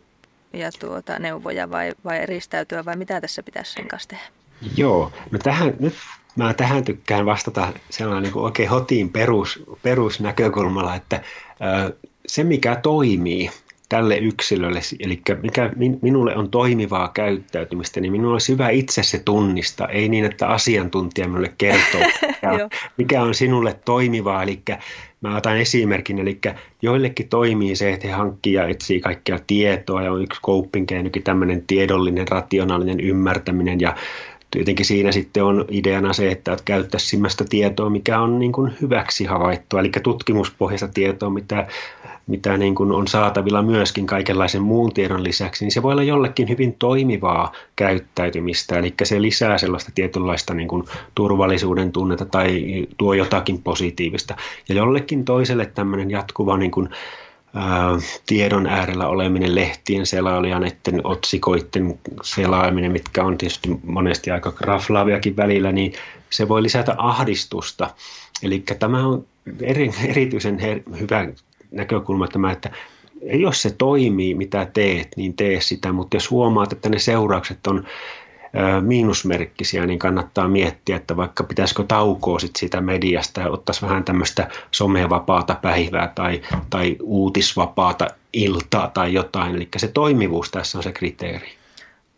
[0.53, 4.25] ja tuota, neuvoja vai, vai eristäytyä vai mitä tässä pitäisi sen kanssa tehdä?
[4.77, 5.95] Joo, no tähän, nyt
[6.37, 11.23] mä tähän tykkään vastata sellainen niin kuin oikein hotiin perus, perusnäkökulmalla, että
[12.27, 13.51] se mikä toimii
[13.93, 15.71] tälle yksilölle, eli mikä
[16.03, 21.29] minulle on toimivaa käyttäytymistä, niin minulla olisi hyvä itse se tunnista, ei niin, että asiantuntija
[21.29, 22.69] minulle kertoo, mikä,
[22.99, 24.63] mikä on sinulle toimivaa, eli
[25.21, 26.39] mä otan esimerkin, eli
[26.83, 30.87] joillekin toimii se, että he hankkii ja etsii kaikkea tietoa, ja on yksi coping
[31.25, 33.97] tämmöinen tiedollinen, rationaalinen ymmärtäminen, ja
[34.59, 39.25] jotenkin siinä sitten on ideana se, että käyttäisi sellaista tietoa, mikä on niin kuin hyväksi
[39.25, 41.67] havaittua, eli tutkimuspohjaista tietoa, mitä,
[42.27, 46.49] mitä niin kuin on saatavilla myöskin kaikenlaisen muun tiedon lisäksi, niin se voi olla jollekin
[46.49, 50.85] hyvin toimivaa käyttäytymistä, eli se lisää sellaista tietynlaista niin kuin
[51.15, 52.65] turvallisuuden tunnetta tai
[52.99, 54.37] tuo jotakin positiivista.
[54.69, 56.89] Ja jollekin toiselle tämmöinen jatkuva niin kuin,
[58.27, 65.37] tiedon äärellä oleminen, lehtien selailu ja näiden otsikoiden selaaminen, mitkä on tietysti monesti aika raflaaviakin
[65.37, 65.93] välillä, niin
[66.31, 67.91] se voi lisätä ahdistusta.
[68.43, 69.27] Eli tämä on
[69.61, 71.29] eri, erityisen her- hyvä
[71.71, 72.71] näkökulma tämä, että
[73.23, 77.87] jos se toimii, mitä teet, niin tee sitä, mutta jos huomaat, että ne seuraukset on
[78.81, 84.49] miinusmerkkisiä, niin kannattaa miettiä, että vaikka pitäisikö taukoa sit siitä mediasta ja ottaisi vähän tämmöistä
[84.71, 89.57] somevapaata päivää tai, tai uutisvapaata iltaa tai jotain.
[89.57, 91.53] Eli se toimivuus tässä on se kriteeri.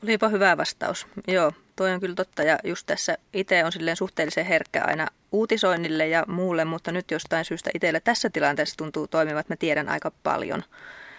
[0.04, 1.06] Olipa hyvä vastaus.
[1.28, 2.42] Joo, toi on kyllä totta.
[2.42, 7.44] Ja just tässä itse on silleen suhteellisen herkkä aina uutisoinnille ja muulle, mutta nyt jostain
[7.44, 10.62] syystä itselle tässä tilanteessa tuntuu toimivat, mä tiedän aika paljon–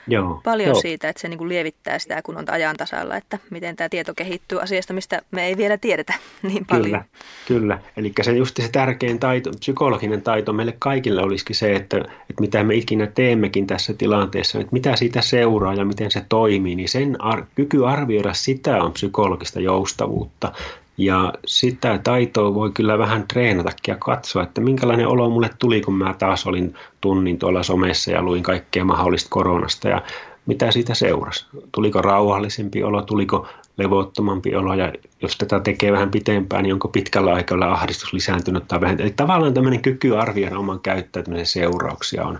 [0.07, 0.81] Joo, paljon joo.
[0.81, 4.13] siitä, että se niin kuin lievittää sitä, kun on ajan tasalla, että miten tämä tieto
[4.13, 6.85] kehittyy asiasta, mistä me ei vielä tiedetä niin paljon.
[6.85, 7.03] Kyllä,
[7.47, 7.79] kyllä.
[7.97, 12.63] eli se just se tärkein taito, psykologinen taito meille kaikille olisikin se, että, että mitä
[12.63, 17.21] me ikinä teemmekin tässä tilanteessa, että mitä siitä seuraa ja miten se toimii, niin sen
[17.21, 20.51] ar- kyky arvioida sitä on psykologista joustavuutta.
[20.97, 25.97] Ja sitä taitoa voi kyllä vähän treenatakin ja katsoa, että minkälainen olo mulle tuli, kun
[25.97, 30.01] mä taas olin tunnin tuolla somessa ja luin kaikkea mahdollista koronasta ja
[30.45, 31.45] mitä siitä seurasi.
[31.71, 37.33] Tuliko rauhallisempi olo, tuliko levottomampi olo ja jos tätä tekee vähän pitempään, niin onko pitkällä
[37.33, 39.09] aikavälillä ahdistus lisääntynyt tai vähentynyt.
[39.09, 42.39] Eli tavallaan tämmöinen kyky arvioida oman käyttäytymisen seurauksia on,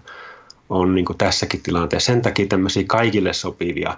[0.70, 2.14] on niin kuin tässäkin tilanteessa.
[2.14, 3.98] Sen takia tämmöisiä kaikille sopivia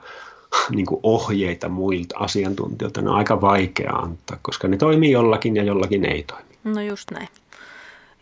[0.70, 5.64] niin kuin ohjeita muilta asiantuntijoilta, ne on aika vaikea antaa, koska ne toimii jollakin ja
[5.64, 6.58] jollakin ei toimi.
[6.64, 7.28] No just näin.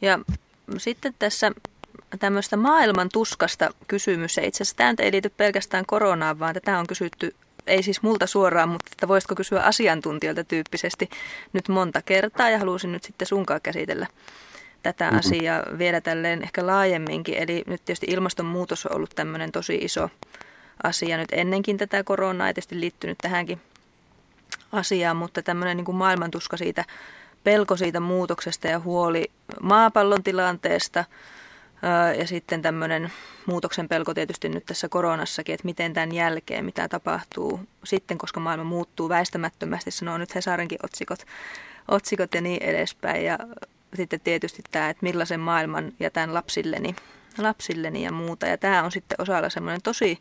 [0.02, 0.20] Ja
[0.78, 1.52] sitten tässä
[2.20, 4.38] tämmöistä maailman tuskasta kysymys.
[4.38, 7.36] itse asiassa tämä ei liity pelkästään koronaan, vaan tätä on kysytty,
[7.68, 11.10] ei siis multa suoraan, mutta että voisitko kysyä asiantuntijoilta tyyppisesti
[11.54, 14.08] nyt monta kertaa ja halusin nyt sitten sunkaan käsitellä
[14.84, 15.20] tätä mm-hmm.
[15.20, 17.36] asiaa vielä tälleen ehkä laajemminkin.
[17.36, 20.10] Eli nyt tietysti ilmastonmuutos on ollut tämmöinen tosi iso
[20.84, 23.62] asia nyt ennenkin tätä koronaa, tietysti liittynyt tähänkin
[24.72, 26.86] asiaan, mutta tämmöinen niin kuin maailmantuska siitä,
[27.44, 31.06] pelko siitä muutoksesta ja huoli maapallon tilanteesta
[32.18, 33.12] ja sitten tämmöinen
[33.46, 38.64] muutoksen pelko tietysti nyt tässä koronassakin, että miten tämän jälkeen, mitä tapahtuu sitten, koska maailma
[38.64, 41.20] muuttuu väistämättömästi, sanoo nyt Hesarinkin otsikot,
[41.88, 43.26] otsikot ja niin edespäin.
[43.26, 43.40] Ja
[43.94, 46.96] sitten tietysti tämä, että millaisen maailman jätän lapsilleni,
[47.38, 48.48] lapsilleni ja muuta.
[48.48, 50.20] Ja tämä on sitten osalla semmoinen tosi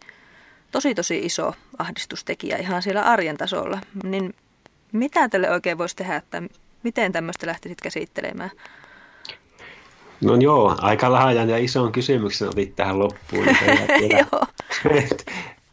[0.75, 3.81] tosi tosi iso ahdistustekijä ihan siellä arjen tasolla.
[4.03, 4.35] Niin
[4.93, 6.43] mitä tälle oikein voisi tehdä, että
[6.83, 8.51] miten tämmöistä lähtisit käsittelemään?
[10.21, 13.47] No joo, aika laajan ja ison kysymyksen otit tähän loppuun.
[14.19, 14.47] joo.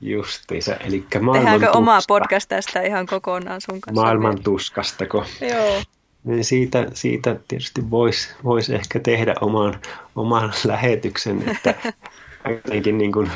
[0.02, 1.78] Justiinsa, eli Tehdäänkö tuska.
[1.78, 4.02] oma podcast tästä ihan kokonaan sun kanssa?
[4.02, 5.26] Maailman tuskastako?
[5.49, 5.82] Joo.
[6.24, 9.80] Niin siitä, siitä tietysti voisi vois ehkä tehdä oman,
[10.16, 11.76] oman lähetyksen, että
[12.66, 13.32] jotenkin niin kuin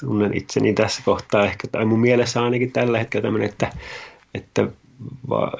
[0.00, 3.72] tunnen itseni tässä kohtaa ehkä, tai mun mielessä ainakin tällä hetkellä tämmöinen, että,
[4.34, 4.68] että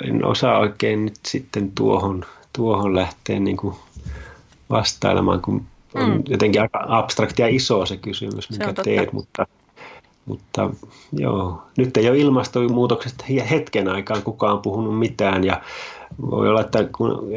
[0.08, 3.74] en osaa oikein nyt sitten tuohon, tuohon lähteä niin kuin
[4.70, 6.22] vastailemaan, kun on mm.
[6.28, 9.46] jotenkin aika abstraktia ja iso se kysymys, mikä se teet, mutta,
[10.26, 10.70] mutta
[11.12, 15.62] joo, nyt ei ole ilmastonmuutoksesta hetken aikaan kukaan puhunut mitään ja
[16.30, 17.28] voi olla, että kun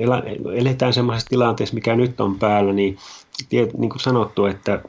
[0.56, 2.97] eletään sellaisessa tilanteessa, mikä nyt on päällä, niin
[3.51, 4.81] niin kuin sanottu, että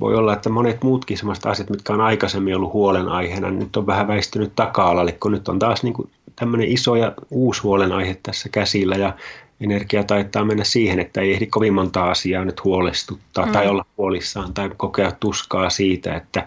[0.00, 4.08] voi olla, että monet muutkin sellaiset asiat, mitkä on aikaisemmin ollut huolenaiheena, nyt on vähän
[4.08, 8.96] väistynyt taka-alalle, kun nyt on taas niin kuin tämmöinen iso ja uusi huolenaihe tässä käsillä
[8.96, 9.14] ja
[9.60, 13.52] energia taitaa mennä siihen, että ei ehdi kovin monta asiaa nyt huolestuttaa mm.
[13.52, 16.46] tai olla huolissaan tai kokea tuskaa siitä, että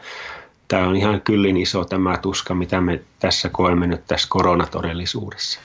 [0.68, 5.60] tämä on ihan kyllin iso tämä tuska, mitä me tässä koemme nyt tässä koronatodellisuudessa.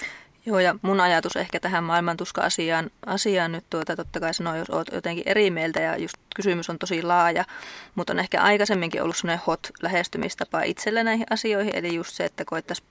[0.49, 4.89] Joo, ja mun ajatus ehkä tähän maailmantuska-asiaan asiaan nyt tuota, totta kai sanoo, jos olet
[4.93, 7.45] jotenkin eri mieltä ja just kysymys on tosi laaja,
[7.95, 12.45] mutta on ehkä aikaisemminkin ollut sellainen hot lähestymistapa itselle näihin asioihin, eli just se, että
[12.45, 12.89] koettaisiin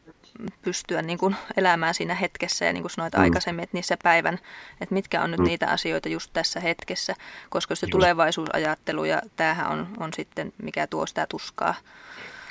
[0.62, 3.22] pystyä niin kuin elämään siinä hetkessä ja niin kuin sanoit mm.
[3.22, 4.40] aikaisemmin, että niissä päivän,
[4.82, 5.46] että mitkä on nyt mm.
[5.46, 7.16] niitä asioita just tässä hetkessä,
[7.50, 11.76] koska se tulevaisuusajattelu ja tämähän on, on sitten mikä tuo sitä tuskaa.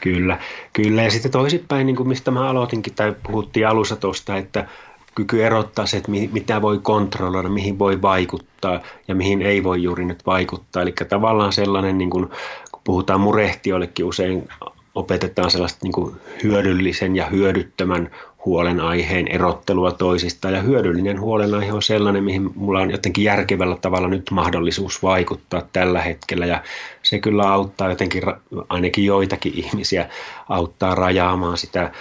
[0.01, 0.39] Kyllä,
[0.73, 1.03] kyllä.
[1.03, 4.69] Ja sitten toisinpäin, niin kuin mistä mä aloitinkin tai puhuttiin alussa tuosta, että
[5.17, 10.05] kyky erottaa se, että mitä voi kontrolloida, mihin voi vaikuttaa ja mihin ei voi juuri
[10.05, 10.83] nyt vaikuttaa.
[10.83, 12.29] Eli tavallaan sellainen, niin kuin,
[12.73, 14.49] kun puhutaan murehtijoillekin usein
[14.95, 18.11] opetetaan sellaista niin kuin hyödyllisen ja hyödyttömän
[18.47, 20.51] huolenaiheen erottelua toisista.
[20.51, 26.03] Ja hyödyllinen huolenaihe on sellainen, mihin mulla on jotenkin järkevällä tavalla nyt mahdollisuus vaikuttaa tällä
[26.03, 26.47] hetkellä.
[26.47, 26.63] Ja
[27.03, 28.23] se kyllä auttaa jotenkin,
[28.69, 30.09] ainakin joitakin ihmisiä,
[30.49, 31.93] auttaa rajaamaan sitä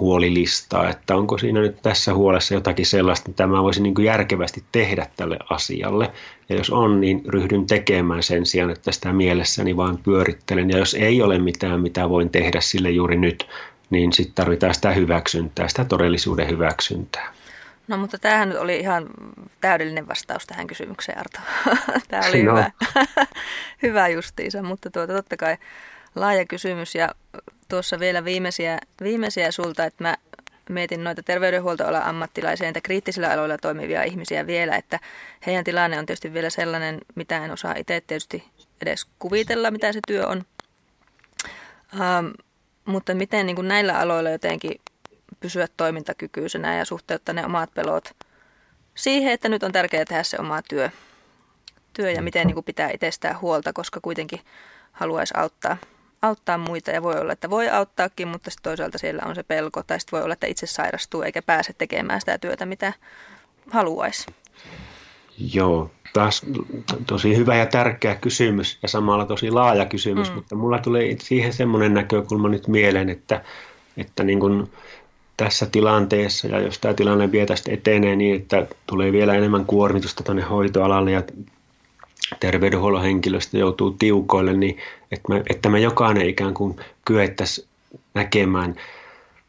[0.00, 5.06] huolilistaa, että onko siinä nyt tässä huolessa jotakin sellaista, mitä mä voisin niin järkevästi tehdä
[5.16, 6.10] tälle asialle.
[6.48, 10.70] Ja jos on, niin ryhdyn tekemään sen sijaan, että sitä mielessäni vaan pyörittelen.
[10.70, 13.46] Ja jos ei ole mitään, mitä voin tehdä sille juuri nyt,
[13.90, 17.32] niin sitten tarvitaan sitä hyväksyntää, sitä todellisuuden hyväksyntää.
[17.88, 19.06] No mutta tämähän nyt oli ihan
[19.60, 21.38] täydellinen vastaus tähän kysymykseen, Arto.
[22.08, 22.52] Tämä oli no.
[22.52, 22.70] hyvä,
[23.82, 25.56] hyvä justiinsa, mutta tuota, totta kai
[26.14, 27.14] laaja kysymys ja
[27.68, 30.16] tuossa vielä viimeisiä, viimeisiä sulta, että mä
[30.68, 35.00] mietin noita terveydenhuoltoalan ammattilaisia, entä kriittisillä aloilla toimivia ihmisiä vielä, että
[35.46, 38.44] heidän tilanne on tietysti vielä sellainen, mitä en osaa itse tietysti
[38.82, 40.44] edes kuvitella, mitä se työ on.
[41.94, 42.32] Um,
[42.84, 44.80] mutta miten niin kuin näillä aloilla jotenkin
[45.40, 48.16] pysyä toimintakykyisenä ja suhteuttaa ne omat pelot
[48.94, 50.90] siihen, että nyt on tärkeää tehdä se oma työ,
[51.92, 54.40] työ ja miten niin kuin pitää itsestään huolta, koska kuitenkin
[54.92, 55.76] haluaisi auttaa,
[56.22, 56.90] auttaa muita.
[56.90, 59.82] Ja voi olla, että voi auttaakin, mutta sitten toisaalta siellä on se pelko.
[59.82, 62.92] Tai sitten voi olla, että itse sairastuu eikä pääse tekemään sitä työtä, mitä
[63.70, 64.26] haluaisi.
[65.38, 66.42] Joo, taas
[67.06, 70.34] tosi hyvä ja tärkeä kysymys ja samalla tosi laaja kysymys, mm.
[70.34, 73.44] mutta mulla tulee siihen semmoinen näkökulma nyt mieleen, että,
[73.96, 74.70] että niin kuin
[75.36, 80.22] tässä tilanteessa ja jos tämä tilanne vielä tästä etenee niin, että tulee vielä enemmän kuormitusta
[80.22, 81.22] tuonne hoitoalalle ja
[82.40, 84.78] terveydenhuollon henkilöstö joutuu tiukoille, niin
[85.12, 87.68] että me, että me jokainen ikään kuin kyettäisiin
[88.14, 88.76] näkemään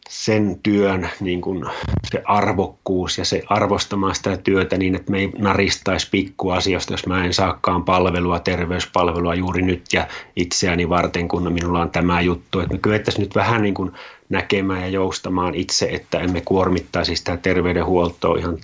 [0.09, 1.65] sen työn niin kuin
[2.11, 7.25] se arvokkuus ja se arvostamaan sitä työtä niin, että me ei naristaisi pikkuasioista, jos mä
[7.25, 12.59] en saakaan palvelua, terveyspalvelua juuri nyt ja itseäni varten, kun minulla on tämä juttu.
[12.59, 13.91] Että me kyettäisiin nyt vähän niin kuin
[14.29, 18.57] näkemään ja joustamaan itse, että emme kuormittaisi sitä terveydenhuoltoa ihan,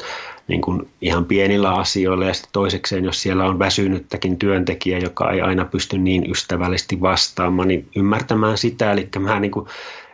[0.47, 2.25] niin kuin ihan pienillä asioilla.
[2.25, 7.67] Ja sitten toisekseen, jos siellä on väsynyttäkin työntekijä, joka ei aina pysty niin ystävällisesti vastaamaan,
[7.67, 8.91] niin ymmärtämään sitä.
[8.91, 9.67] Eli mä niin kuin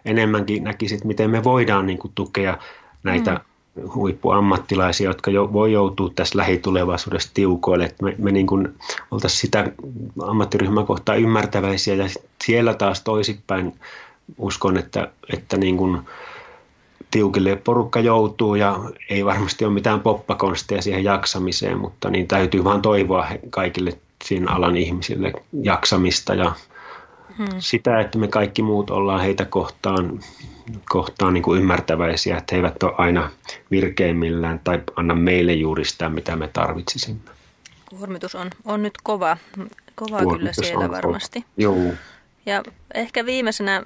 [0.08, 2.58] enemmänkin näkisit, miten me voidaan niin kuin tukea
[3.04, 3.32] näitä
[3.76, 3.90] mm.
[3.96, 7.86] huippuammattilaisia, jotka jo, voi joutua tässä lähitulevaisuudessa tiukoille.
[7.86, 8.74] Että me me niin kuin
[9.12, 9.72] oltaisiin sitä
[10.28, 12.10] ammattiryhmää kohtaan ymmärtäväisiä ja
[12.44, 13.74] siellä taas toisipäin
[14.38, 16.02] uskon, että, että niin kuin
[17.12, 18.80] tiukille porukka joutuu ja
[19.10, 24.78] ei varmasti ole mitään poppakonsteja siihen jaksamiseen, mutta niin täytyy vaan toivoa kaikille siinä alan
[24.78, 25.34] ihmisille
[25.64, 26.52] jaksamista ja
[27.38, 27.48] hmm.
[27.60, 30.20] sitä, että me kaikki muut ollaan heitä kohtaan,
[30.90, 33.30] kohtaan niin kuin ymmärtäväisiä, että he eivät ole aina
[33.72, 37.32] virkeimmillään tai anna meille juuri sitä, mitä me tarvitsisimme.
[37.90, 39.38] Kuormitus on, on nyt kova,
[39.96, 41.46] kova kyllä siellä varmasti.
[41.58, 41.94] Joo.
[42.46, 42.64] Ja
[42.94, 43.84] ehkä viimeisenä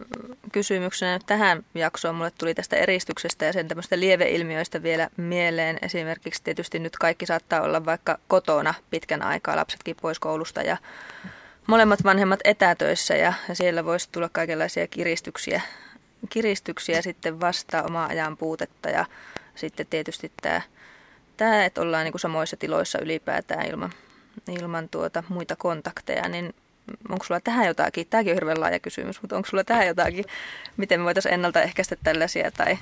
[0.51, 5.77] kysymyksenä tähän jaksoon mulle tuli tästä eristyksestä ja sen tämmöistä lieveilmiöistä vielä mieleen.
[5.81, 10.77] Esimerkiksi tietysti nyt kaikki saattaa olla vaikka kotona pitkän aikaa, lapsetkin pois koulusta ja
[11.67, 15.61] molemmat vanhemmat etätöissä ja, ja siellä voisi tulla kaikenlaisia kiristyksiä,
[16.29, 19.05] kiristyksiä sitten vastaan omaa ajan puutetta ja
[19.55, 20.61] sitten tietysti tämä,
[21.37, 23.91] tämä että ollaan niin kuin samoissa tiloissa ylipäätään ilman,
[24.49, 26.53] ilman tuota muita kontakteja, niin
[27.09, 30.25] onko sulla tähän jotakin, tämäkin on hirveän laaja kysymys, mutta onko sulla tähän jotakin,
[30.77, 32.77] miten me voitaisiin ennaltaehkäistä tällaisia tai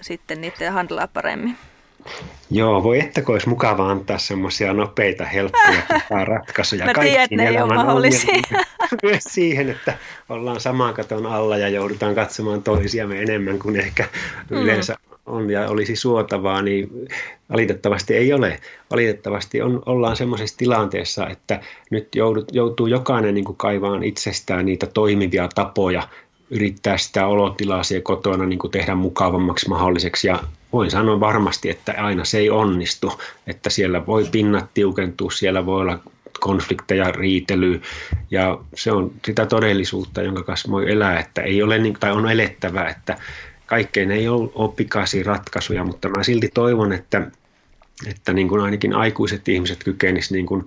[0.00, 1.56] sitten niitä handlaa paremmin?
[2.50, 6.86] Joo, voi että olisi mukava antaa semmoisia nopeita, helppoja ratkaisuja.
[6.96, 8.34] Mä tiedän, ei ole mahdollisia.
[9.02, 9.98] Myös siihen, että
[10.28, 14.04] ollaan saman katon alla ja joudutaan katsomaan toisiamme enemmän kuin ehkä
[14.50, 14.56] mm.
[14.56, 14.96] yleensä
[15.26, 17.08] on ja olisi suotavaa, niin
[17.52, 18.60] valitettavasti ei ole.
[18.90, 25.48] Valitettavasti on, ollaan semmoisessa tilanteessa, että nyt joudut, joutuu jokainen niin kaivaan itsestään niitä toimivia
[25.54, 26.08] tapoja
[26.50, 30.26] yrittää sitä olotilaa siellä kotona niin kuin tehdä mukavammaksi mahdolliseksi.
[30.28, 30.38] Ja
[30.72, 35.80] voin sanoa varmasti, että aina se ei onnistu, että siellä voi pinnat tiukentua, siellä voi
[35.80, 35.98] olla
[36.40, 37.80] konflikteja, riitely
[38.30, 42.30] ja se on sitä todellisuutta, jonka kanssa voi elää, että ei ole, niin, tai on
[42.30, 43.18] elettävä, että
[43.66, 47.30] kaikkein ei ole, ole pikaisia ratkaisuja, mutta mä silti toivon, että,
[48.06, 50.66] että niin kuin ainakin aikuiset ihmiset kykenisivät niin kuin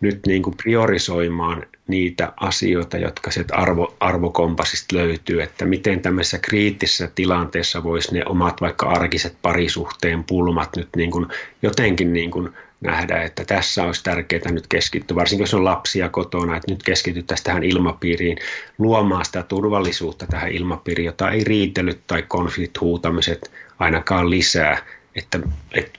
[0.00, 7.10] nyt niin kuin priorisoimaan niitä asioita, jotka sieltä arvo, arvokompasista löytyy, että miten tämmöisessä kriittisessä
[7.14, 11.26] tilanteessa voisi ne omat vaikka arkiset parisuhteen pulmat nyt niin kuin
[11.62, 16.56] jotenkin niin kuin nähdä, että tässä olisi tärkeää nyt keskittyä, varsinkin jos on lapsia kotona,
[16.56, 18.38] että nyt keskityttäisiin tähän ilmapiiriin,
[18.78, 24.78] luomaan sitä turvallisuutta tähän ilmapiiriin, jota ei riitelyt tai konflikt-huutamiset ainakaan lisää,
[25.14, 25.40] että,
[25.74, 25.98] että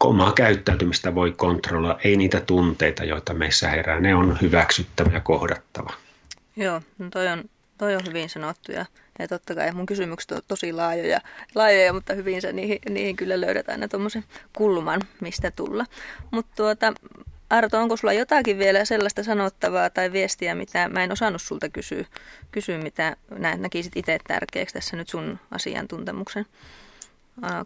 [0.00, 5.92] omaa käyttäytymistä voi kontrolloida, ei niitä tunteita, joita meissä herää, ne on hyväksyttävä ja kohdattava.
[6.56, 7.44] Joo, no toi on,
[7.78, 8.86] toi on hyvin sanottu ja,
[9.18, 11.20] ja totta kai mun kysymykset on tosi laajoja,
[11.54, 15.84] laajoja mutta hyvin se niihin, niihin kyllä löydät aina tuommoisen kulman, mistä tulla.
[16.30, 16.92] Mutta tuota,
[17.50, 22.04] Arto, onko sulla jotakin vielä sellaista sanottavaa tai viestiä, mitä mä en osannut sulta kysyä,
[22.50, 23.16] kysyä mitä
[23.56, 26.46] näkisit itse tärkeäksi tässä nyt sun asiantuntemuksen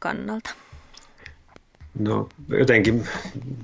[0.00, 0.50] kannalta?
[1.98, 3.04] No jotenkin,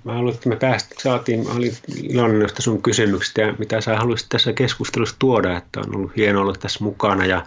[0.05, 3.97] mä haluan, että me päästä, saatiin, mä olin iloinen noista sun kysymyksistä ja mitä sä
[3.97, 7.47] haluaisit tässä keskustelussa tuoda, että on ollut hienoa olla tässä mukana ja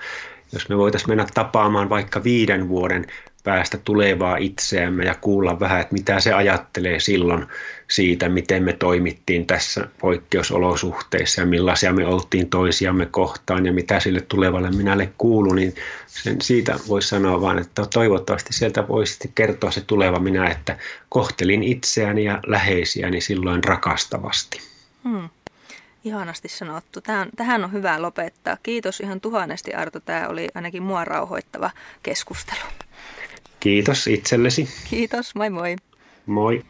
[0.53, 3.05] jos me voitaisiin mennä tapaamaan vaikka viiden vuoden
[3.43, 7.45] päästä tulevaa itseämme ja kuulla vähän, että mitä se ajattelee silloin
[7.89, 14.21] siitä, miten me toimittiin tässä poikkeusolosuhteissa ja millaisia me oltiin toisiamme kohtaan ja mitä sille
[14.21, 15.75] tulevalle minälle kuuluu, niin
[16.07, 20.77] sen siitä voisi sanoa vaan, että toivottavasti sieltä voisi kertoa se tuleva minä, että
[21.09, 24.61] kohtelin itseäni ja läheisiäni silloin rakastavasti.
[25.03, 25.29] Hmm.
[26.03, 27.01] Ihanasti sanottu.
[27.01, 28.57] Tähän, tähän on hyvä lopettaa.
[28.63, 29.99] Kiitos ihan tuhannesti Arto.
[29.99, 31.71] Tämä oli ainakin mua rauhoittava
[32.03, 32.88] keskustelu.
[33.59, 34.67] Kiitos itsellesi.
[34.89, 35.75] Kiitos, moi moi.
[36.25, 36.63] Moi.